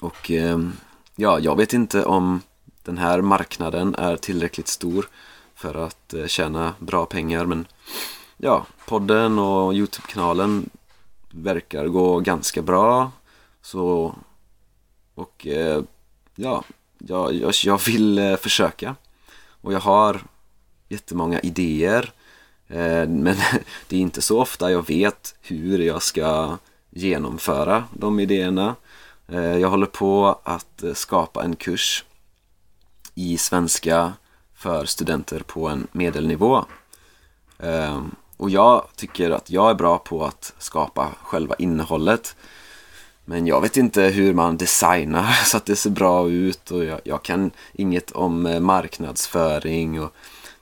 Och 0.00 0.30
eh, 0.30 0.58
ja, 1.16 1.38
jag 1.38 1.56
vet 1.56 1.72
inte 1.72 2.04
om 2.04 2.40
den 2.82 2.98
här 2.98 3.20
marknaden 3.20 3.94
är 3.94 4.16
tillräckligt 4.16 4.68
stor 4.68 5.08
för 5.54 5.74
att 5.74 6.14
eh, 6.14 6.26
tjäna 6.26 6.74
bra 6.78 7.06
pengar 7.06 7.46
men 7.46 7.66
ja, 8.36 8.66
podden 8.86 9.38
och 9.38 9.74
YouTube-kanalen 9.74 10.70
verkar 11.32 11.86
gå 11.86 12.20
ganska 12.20 12.62
bra 12.62 13.10
så 13.62 14.14
och 15.14 15.46
eh, 15.46 15.82
ja, 16.34 16.64
jag, 16.98 17.34
jag, 17.34 17.52
jag 17.64 17.84
vill 17.86 18.18
eh, 18.18 18.36
försöka. 18.36 18.96
Och 19.60 19.72
jag 19.72 19.80
har 19.80 20.22
jättemånga 20.88 21.40
idéer. 21.40 22.12
Eh, 22.68 23.08
men 23.08 23.36
det 23.88 23.96
är 23.96 24.00
inte 24.00 24.22
så 24.22 24.40
ofta 24.40 24.70
jag 24.70 24.86
vet 24.86 25.34
hur 25.40 25.78
jag 25.78 26.02
ska 26.02 26.58
genomföra 26.90 27.84
de 27.92 28.20
idéerna. 28.20 28.74
Eh, 29.28 29.56
jag 29.58 29.70
håller 29.70 29.86
på 29.86 30.40
att 30.42 30.82
eh, 30.82 30.94
skapa 30.94 31.44
en 31.44 31.56
kurs 31.56 32.04
i 33.14 33.38
svenska 33.38 34.12
för 34.54 34.84
studenter 34.84 35.40
på 35.40 35.68
en 35.68 35.86
medelnivå. 35.92 36.64
Eh, 37.58 38.02
och 38.42 38.50
jag 38.50 38.86
tycker 38.96 39.30
att 39.30 39.50
jag 39.50 39.70
är 39.70 39.74
bra 39.74 39.98
på 39.98 40.24
att 40.24 40.54
skapa 40.58 41.12
själva 41.22 41.54
innehållet. 41.58 42.36
Men 43.24 43.46
jag 43.46 43.60
vet 43.60 43.76
inte 43.76 44.02
hur 44.02 44.34
man 44.34 44.56
designar 44.56 45.32
så 45.44 45.56
att 45.56 45.66
det 45.66 45.76
ser 45.76 45.90
bra 45.90 46.28
ut 46.28 46.70
och 46.70 46.84
jag, 46.84 47.00
jag, 47.04 47.22
kan 47.22 47.50
inget 47.72 48.10
om 48.10 48.46
eh, 48.46 48.60
marknadsföring 48.60 50.00
och 50.00 50.12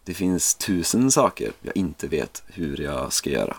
det 0.05 0.15
finns 0.15 0.55
tusen 0.55 1.11
saker 1.11 1.53
jag 1.63 1.77
inte 1.77 2.09
vet 2.09 2.43
hur 2.47 2.81
jag 2.81 3.13
ska 3.13 3.31
göra. 3.31 3.57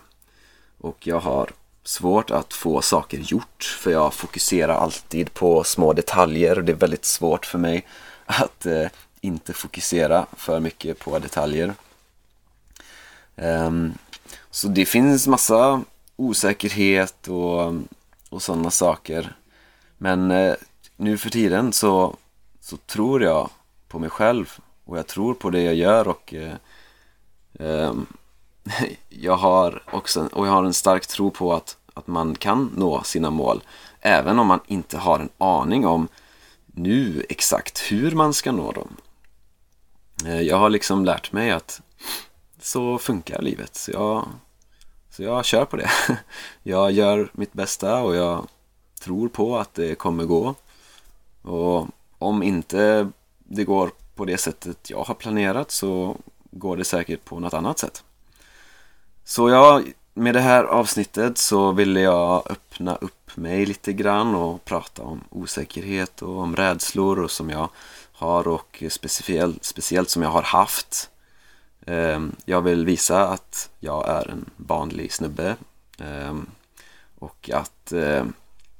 Och 0.77 1.07
jag 1.07 1.19
har 1.19 1.49
svårt 1.83 2.31
att 2.31 2.53
få 2.53 2.81
saker 2.81 3.17
gjort 3.17 3.77
för 3.79 3.91
jag 3.91 4.13
fokuserar 4.13 4.73
alltid 4.73 5.33
på 5.33 5.63
små 5.63 5.93
detaljer 5.93 6.57
och 6.57 6.63
det 6.63 6.71
är 6.71 6.75
väldigt 6.75 7.05
svårt 7.05 7.45
för 7.45 7.57
mig 7.57 7.87
att 8.25 8.65
eh, 8.65 8.87
inte 9.21 9.53
fokusera 9.53 10.25
för 10.37 10.59
mycket 10.59 10.99
på 10.99 11.19
detaljer. 11.19 11.73
Um, 13.35 13.93
så 14.51 14.67
det 14.67 14.85
finns 14.85 15.27
massa 15.27 15.81
osäkerhet 16.15 17.27
och 17.27 17.73
och 18.31 18.41
sådana 18.41 18.71
saker. 18.71 19.35
Men 19.97 20.31
eh, 20.31 20.55
nu 20.97 21.17
för 21.17 21.29
tiden 21.29 21.73
så, 21.73 22.15
så 22.59 22.77
tror 22.77 23.23
jag 23.23 23.49
på 23.87 23.99
mig 23.99 24.09
själv 24.09 24.59
och 24.85 24.97
jag 24.97 25.07
tror 25.07 25.33
på 25.33 25.49
det 25.49 25.61
jag 25.61 25.75
gör 25.75 26.07
och 26.07 26.33
eh, 26.33 26.55
eh, 27.59 27.93
jag 29.09 29.37
har 29.37 29.83
också 29.91 30.29
och 30.31 30.47
jag 30.47 30.51
har 30.51 30.63
en 30.63 30.73
stark 30.73 31.07
tro 31.07 31.31
på 31.31 31.53
att, 31.53 31.77
att 31.93 32.07
man 32.07 32.35
kan 32.35 32.71
nå 32.75 33.03
sina 33.03 33.29
mål 33.29 33.63
även 33.99 34.39
om 34.39 34.47
man 34.47 34.59
inte 34.67 34.97
har 34.97 35.19
en 35.19 35.29
aning 35.37 35.87
om 35.87 36.07
nu 36.65 37.25
exakt 37.29 37.91
hur 37.91 38.11
man 38.11 38.33
ska 38.33 38.51
nå 38.51 38.71
dem. 38.71 38.95
Eh, 40.25 40.41
jag 40.41 40.57
har 40.57 40.69
liksom 40.69 41.05
lärt 41.05 41.31
mig 41.31 41.51
att 41.51 41.81
så 42.63 42.97
funkar 42.97 43.41
livet. 43.41 43.75
Så 43.75 43.91
jag, 43.91 44.27
så 45.09 45.23
jag 45.23 45.45
kör 45.45 45.65
på 45.65 45.77
det. 45.77 45.89
Jag 46.63 46.91
gör 46.91 47.31
mitt 47.33 47.53
bästa 47.53 48.01
och 48.01 48.15
jag 48.15 48.47
tror 48.99 49.29
på 49.29 49.57
att 49.57 49.73
det 49.73 49.95
kommer 49.95 50.23
gå. 50.25 50.55
Och 51.41 51.87
om 52.17 52.43
inte 52.43 53.09
det 53.37 53.63
går 53.63 53.91
på 54.15 54.25
det 54.25 54.37
sättet 54.37 54.89
jag 54.89 55.03
har 55.03 55.15
planerat 55.15 55.71
så 55.71 56.17
går 56.51 56.77
det 56.77 56.83
säkert 56.83 57.25
på 57.25 57.39
något 57.39 57.53
annat 57.53 57.79
sätt. 57.79 58.03
Så 59.23 59.49
jag, 59.49 59.93
med 60.13 60.35
det 60.35 60.41
här 60.41 60.63
avsnittet 60.63 61.37
så 61.37 61.71
ville 61.71 62.01
jag 62.01 62.51
öppna 62.51 62.95
upp 62.95 63.37
mig 63.37 63.65
lite 63.65 63.93
grann 63.93 64.35
och 64.35 64.65
prata 64.65 65.03
om 65.03 65.21
osäkerhet 65.29 66.21
och 66.21 66.37
om 66.37 66.55
rädslor 66.55 67.19
och 67.19 67.31
som 67.31 67.49
jag 67.49 67.69
har 68.11 68.47
och 68.47 68.83
speciellt, 68.89 69.63
speciellt 69.63 70.09
som 70.09 70.21
jag 70.21 70.29
har 70.29 70.41
haft 70.41 71.10
Ehm, 71.85 72.35
jag 72.45 72.61
vill 72.61 72.85
visa 72.85 73.27
att 73.27 73.69
jag 73.79 74.09
är 74.09 74.31
en 74.31 74.49
vanlig 74.57 75.13
snubbe 75.13 75.55
ehm, 75.97 76.49
och 77.19 77.49
att 77.53 77.91
ehm, 77.91 78.33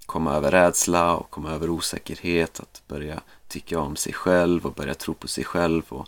komma 0.05 0.35
över 0.35 0.51
rädsla 0.51 1.15
och 1.15 1.29
komma 1.29 1.51
över 1.51 1.69
osäkerhet, 1.69 2.59
att 2.59 2.81
börja 2.87 3.21
tycka 3.47 3.79
om 3.79 3.95
sig 3.95 4.13
själv 4.13 4.65
och 4.65 4.73
börja 4.73 4.93
tro 4.93 5.13
på 5.13 5.27
sig 5.27 5.43
själv 5.43 5.83
och 5.89 6.07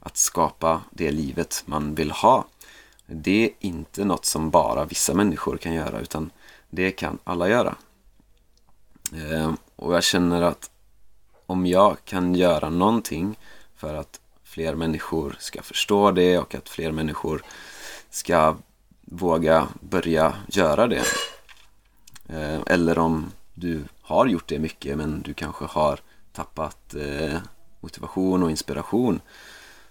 att 0.00 0.16
skapa 0.16 0.82
det 0.90 1.10
livet 1.10 1.62
man 1.66 1.94
vill 1.94 2.10
ha. 2.10 2.44
Det 3.06 3.44
är 3.44 3.50
inte 3.60 4.04
något 4.04 4.24
som 4.24 4.50
bara 4.50 4.84
vissa 4.84 5.14
människor 5.14 5.56
kan 5.56 5.74
göra 5.74 6.00
utan 6.00 6.30
det 6.70 6.90
kan 6.90 7.18
alla 7.24 7.48
göra. 7.48 7.76
Och 9.76 9.94
jag 9.94 10.04
känner 10.04 10.42
att 10.42 10.70
om 11.46 11.66
jag 11.66 11.96
kan 12.04 12.34
göra 12.34 12.70
någonting 12.70 13.38
för 13.76 13.94
att 13.94 14.20
fler 14.48 14.74
människor 14.74 15.36
ska 15.38 15.62
förstå 15.62 16.10
det 16.10 16.38
och 16.38 16.54
att 16.54 16.68
fler 16.68 16.92
människor 16.92 17.42
ska 18.10 18.56
våga 19.00 19.68
börja 19.80 20.34
göra 20.48 20.86
det. 20.86 21.04
Eh, 22.28 22.60
eller 22.66 22.98
om 22.98 23.32
du 23.54 23.84
har 24.02 24.26
gjort 24.26 24.48
det 24.48 24.58
mycket 24.58 24.96
men 24.96 25.22
du 25.22 25.34
kanske 25.34 25.64
har 25.64 26.00
tappat 26.32 26.94
eh, 26.94 27.38
motivation 27.80 28.42
och 28.42 28.50
inspiration. 28.50 29.20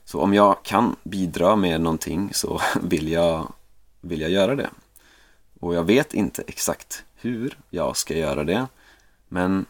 Så 0.05 0.21
om 0.21 0.33
jag 0.33 0.63
kan 0.63 0.95
bidra 1.03 1.55
med 1.55 1.81
någonting 1.81 2.29
så 2.33 2.61
vill 2.81 3.11
jag, 3.11 3.53
vill 4.01 4.21
jag 4.21 4.31
göra 4.31 4.55
det. 4.55 4.69
Och 5.59 5.75
jag 5.75 5.83
vet 5.83 6.13
inte 6.13 6.43
exakt 6.47 7.03
hur 7.15 7.57
jag 7.69 7.97
ska 7.97 8.17
göra 8.17 8.43
det. 8.43 8.67
Men 9.27 9.65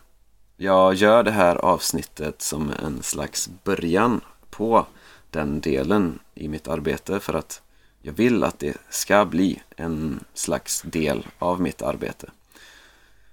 jag 0.58 0.94
gör 0.94 1.24
det 1.24 1.32
här 1.32 1.56
avsnittet 1.56 2.42
som 2.42 2.72
en 2.84 3.04
slags 3.04 3.50
början 3.64 4.22
på 4.50 4.86
den 5.30 5.62
delen 5.62 6.20
i 6.36 6.48
mitt 6.48 6.68
arbete 6.68 7.20
för 7.20 7.34
att 7.34 7.62
jag 8.02 8.14
vill 8.14 8.44
att 8.44 8.60
det 8.60 8.78
ska 8.90 9.26
bli 9.26 9.62
en 9.76 10.24
slags 10.34 10.82
del 10.82 11.28
av 11.40 11.62
mitt 11.62 11.82
arbete. 11.82 12.30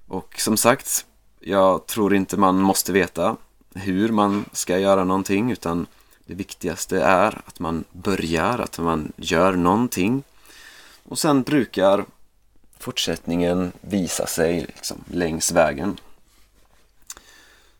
Och 0.08 0.40
som 0.40 0.56
sagt, 0.56 1.06
jag 1.40 1.86
tror 1.86 2.14
inte 2.14 2.36
man 2.36 2.60
måste 2.60 2.92
veta 2.92 3.36
hur 3.74 4.08
man 4.12 4.44
ska 4.52 4.78
göra 4.78 5.04
någonting 5.04 5.50
utan 5.50 5.86
det 6.26 6.34
viktigaste 6.34 7.00
är 7.00 7.40
att 7.46 7.60
man 7.60 7.84
börjar, 7.92 8.58
att 8.58 8.78
man 8.78 9.12
gör 9.16 9.52
någonting. 9.52 10.22
och 11.04 11.18
sen 11.18 11.42
brukar 11.42 12.04
fortsättningen 12.78 13.72
visa 13.80 14.26
sig 14.26 14.60
liksom 14.60 15.04
längs 15.10 15.52
vägen. 15.52 16.00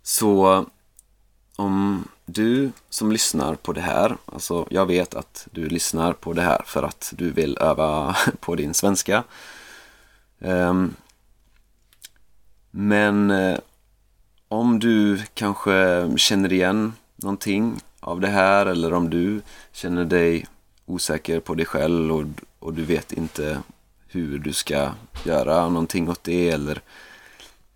Så 0.02 0.66
om 1.56 2.08
du 2.26 2.72
som 2.90 3.12
lyssnar 3.12 3.54
på 3.54 3.72
det 3.72 3.80
här, 3.80 4.16
alltså 4.26 4.66
jag 4.70 4.86
vet 4.86 5.14
att 5.14 5.48
du 5.50 5.68
lyssnar 5.68 6.12
på 6.12 6.32
det 6.32 6.42
här 6.42 6.62
för 6.66 6.82
att 6.82 7.12
du 7.16 7.30
vill 7.30 7.58
öva 7.60 8.16
på 8.40 8.54
din 8.54 8.74
svenska. 8.74 9.24
Ehm, 10.40 10.94
men 12.70 13.30
eh, 13.30 13.58
om 14.48 14.78
du 14.78 15.22
kanske 15.34 16.08
känner 16.16 16.52
igen 16.52 16.92
någonting 17.16 17.80
av 18.00 18.20
det 18.20 18.28
här 18.28 18.66
eller 18.66 18.92
om 18.92 19.10
du 19.10 19.40
känner 19.72 20.04
dig 20.04 20.46
osäker 20.86 21.40
på 21.40 21.54
dig 21.54 21.66
själv 21.66 22.12
och, 22.12 22.24
och 22.58 22.74
du 22.74 22.84
vet 22.84 23.12
inte 23.12 23.62
hur 24.08 24.38
du 24.38 24.52
ska 24.52 24.90
göra 25.24 25.68
någonting 25.68 26.08
åt 26.08 26.24
det 26.24 26.50
eller 26.50 26.80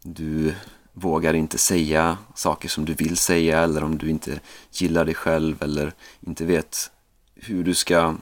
du 0.03 0.55
vågar 1.01 1.35
inte 1.35 1.59
säga 1.59 2.19
saker 2.35 2.69
som 2.69 2.85
du 2.85 2.95
vill 2.95 3.17
säga 3.17 3.61
eller 3.61 3.85
om 3.85 3.99
du 3.99 4.11
inte 4.11 4.41
gillar 4.73 5.05
dig 5.05 5.15
själv 5.15 5.63
eller 5.63 5.93
inte 6.21 6.45
vet 6.45 6.91
hur 7.35 7.65
du 7.65 7.75
ska 7.75 8.15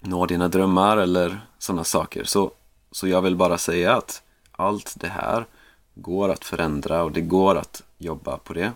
nå 0.00 0.26
dina 0.26 0.48
drömmar 0.48 0.96
eller 0.96 1.40
sådana 1.58 1.84
saker. 1.84 2.24
Så, 2.24 2.50
så 2.92 3.08
jag 3.08 3.22
vill 3.22 3.36
bara 3.36 3.58
säga 3.58 3.96
att 3.96 4.22
allt 4.52 4.94
det 4.96 5.08
här 5.08 5.46
går 5.94 6.28
att 6.28 6.44
förändra 6.44 7.02
och 7.02 7.12
det 7.12 7.20
går 7.20 7.56
att 7.56 7.82
jobba 7.98 8.36
på 8.36 8.52
det. 8.52 8.72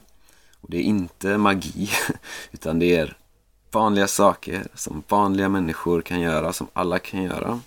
Och 0.61 0.71
Det 0.71 0.77
är 0.77 0.83
inte 0.83 1.39
magi, 1.39 1.91
utan 2.53 2.79
det 2.79 2.97
är 2.97 3.17
vanliga 3.71 4.07
saker 4.07 4.67
som 4.75 5.03
vanliga 5.09 5.49
människor 5.49 6.03
kan 6.03 6.21
göra, 6.21 6.53
som 6.53 6.67
alla 6.73 6.99
kan 6.99 7.23
göra. 7.23 7.61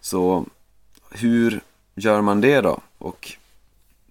Så 0.00 0.46
hur 1.10 1.60
gör 1.94 2.20
man 2.20 2.40
det 2.40 2.60
då? 2.60 2.80
Och 2.98 3.36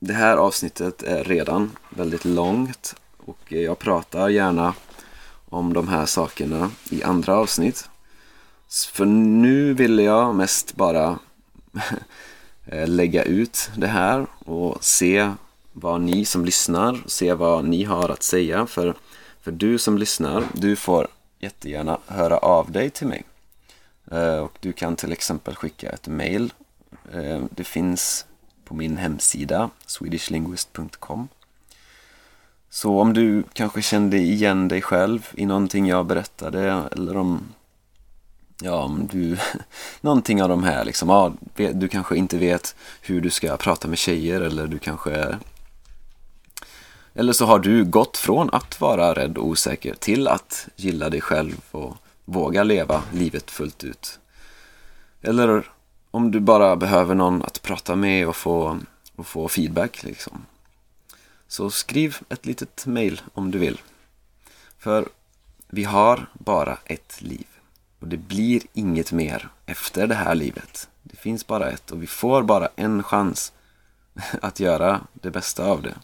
det 0.03 0.13
här 0.13 0.37
avsnittet 0.37 1.03
är 1.03 1.23
redan 1.23 1.77
väldigt 1.89 2.25
långt 2.25 2.95
och 3.17 3.51
jag 3.51 3.79
pratar 3.79 4.29
gärna 4.29 4.73
om 5.49 5.73
de 5.73 5.87
här 5.87 6.05
sakerna 6.05 6.71
i 6.89 7.03
andra 7.03 7.35
avsnitt. 7.35 7.89
För 8.93 9.05
nu 9.05 9.73
vill 9.73 9.99
jag 9.99 10.35
mest 10.35 10.75
bara 10.75 11.19
eh, 12.65 12.87
lägga 12.87 13.23
ut 13.23 13.69
det 13.77 13.87
här 13.87 14.25
och 14.45 14.83
se 14.83 15.31
vad 15.73 16.01
ni 16.01 16.25
som 16.25 16.45
lyssnar, 16.45 16.99
se 17.05 17.33
vad 17.33 17.65
ni 17.65 17.83
har 17.83 18.09
att 18.09 18.23
säga. 18.23 18.65
För, 18.65 18.95
för 19.41 19.51
du 19.51 19.77
som 19.77 19.97
lyssnar, 19.97 20.43
du 20.53 20.75
får 20.75 21.07
jättegärna 21.39 21.99
höra 22.07 22.37
av 22.37 22.71
dig 22.71 22.89
till 22.89 23.07
mig. 23.07 23.23
Eh, 24.11 24.37
och 24.37 24.57
du 24.59 24.73
kan 24.73 24.95
till 24.95 25.11
exempel 25.11 25.55
skicka 25.55 25.89
ett 25.89 26.07
mail. 26.07 26.53
Eh, 27.13 27.43
det 27.51 27.63
finns 27.63 28.25
på 28.71 28.77
min 28.77 28.97
hemsida 28.97 29.69
swedishlinguist.com 29.85 31.27
Så 32.69 32.99
om 32.99 33.13
du 33.13 33.43
kanske 33.53 33.81
kände 33.81 34.17
igen 34.17 34.67
dig 34.67 34.81
själv 34.81 35.27
i 35.33 35.45
någonting 35.45 35.87
jag 35.87 36.05
berättade 36.05 36.83
eller 36.91 37.17
om 37.17 37.43
Ja, 38.61 38.83
om 38.83 39.07
du, 39.11 39.37
någonting 40.01 40.43
av 40.43 40.49
de 40.49 40.63
här 40.63 40.85
liksom, 40.85 41.09
ja, 41.09 41.33
du 41.73 41.87
kanske 41.87 42.15
inte 42.17 42.37
vet 42.37 42.75
hur 43.01 43.21
du 43.21 43.29
ska 43.29 43.57
prata 43.57 43.87
med 43.87 43.97
tjejer 43.97 44.41
eller 44.41 44.67
du 44.67 44.79
kanske 44.79 45.37
eller 47.13 47.33
så 47.33 47.45
har 47.45 47.59
du 47.59 47.85
gått 47.85 48.17
från 48.17 48.49
att 48.53 48.81
vara 48.81 49.13
rädd 49.13 49.37
och 49.37 49.47
osäker 49.47 49.93
till 49.93 50.27
att 50.27 50.67
gilla 50.75 51.09
dig 51.09 51.21
själv 51.21 51.61
och 51.71 51.97
våga 52.25 52.63
leva 52.63 53.03
livet 53.13 53.51
fullt 53.51 53.83
ut. 53.83 54.19
Eller 55.21 55.71
om 56.11 56.31
du 56.31 56.39
bara 56.39 56.75
behöver 56.75 57.15
någon 57.15 57.43
att 57.43 57.61
prata 57.61 57.95
med 57.95 58.27
och 58.27 58.35
få, 58.35 58.79
och 59.15 59.27
få 59.27 59.47
feedback 59.47 60.03
liksom. 60.03 60.45
Så 61.47 61.69
skriv 61.69 62.17
ett 62.29 62.45
litet 62.45 62.85
mail 62.85 63.21
om 63.33 63.51
du 63.51 63.57
vill. 63.57 63.81
För 64.77 65.05
vi 65.67 65.83
har 65.83 66.25
bara 66.33 66.77
ett 66.85 67.21
liv. 67.21 67.47
Och 67.99 68.07
det 68.07 68.17
blir 68.17 68.61
inget 68.73 69.11
mer 69.11 69.49
efter 69.65 70.07
det 70.07 70.15
här 70.15 70.35
livet. 70.35 70.89
Det 71.03 71.15
finns 71.15 71.47
bara 71.47 71.69
ett 71.69 71.91
och 71.91 72.03
vi 72.03 72.07
får 72.07 72.43
bara 72.43 72.69
en 72.75 73.03
chans 73.03 73.53
att 74.41 74.59
göra 74.59 75.01
det 75.13 75.31
bästa 75.31 75.65
av 75.65 75.81
det. 75.81 75.95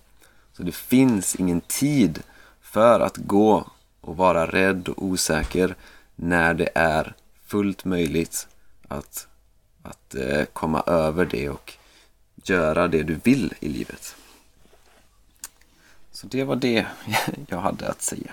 Så 0.53 0.63
det 0.63 0.75
finns 0.75 1.35
ingen 1.35 1.61
tid 1.61 2.23
för 2.61 2.99
att 2.99 3.17
gå 3.17 3.67
och 4.01 4.17
vara 4.17 4.45
rädd 4.45 4.87
och 4.89 5.03
osäker 5.03 5.75
när 6.15 6.53
det 6.53 6.69
är 6.75 7.15
fullt 7.45 7.85
möjligt 7.85 8.47
att, 8.87 9.27
att 9.89 10.15
eh, 10.15 10.43
komma 10.53 10.83
över 10.87 11.25
det 11.25 11.49
och 11.49 11.73
göra 12.43 12.87
det 12.87 13.03
du 13.03 13.19
vill 13.23 13.53
i 13.59 13.69
livet. 13.69 14.15
Så 16.11 16.27
det 16.27 16.43
var 16.43 16.55
det 16.55 16.85
jag 17.47 17.57
hade 17.57 17.89
att 17.89 18.01
säga. 18.01 18.31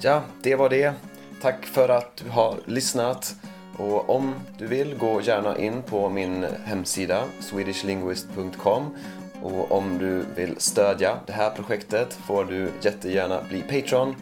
Ja, 0.00 0.22
det 0.42 0.56
var 0.56 0.68
det. 0.68 0.94
Tack 1.42 1.66
för 1.66 1.88
att 1.88 2.16
du 2.16 2.30
har 2.30 2.58
lyssnat. 2.66 3.34
Och 3.76 4.10
om 4.10 4.34
du 4.58 4.66
vill, 4.66 4.94
gå 4.94 5.20
gärna 5.20 5.58
in 5.58 5.82
på 5.82 6.08
min 6.08 6.46
hemsida 6.64 7.24
swedishlinguist.com 7.40 8.96
och 9.42 9.72
om 9.72 9.98
du 9.98 10.24
vill 10.34 10.54
stödja 10.58 11.18
det 11.26 11.32
här 11.32 11.50
projektet 11.50 12.12
får 12.12 12.44
du 12.44 12.70
jättegärna 12.80 13.42
bli 13.48 13.62
Patreon. 13.62 14.16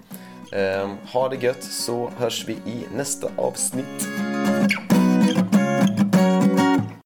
Eh, 0.53 0.91
ha 1.13 1.29
det 1.29 1.37
gött 1.37 1.63
så 1.63 2.11
hörs 2.19 2.45
vi 2.49 2.53
i 2.53 2.87
nästa 2.95 3.31
avsnitt. 3.37 4.09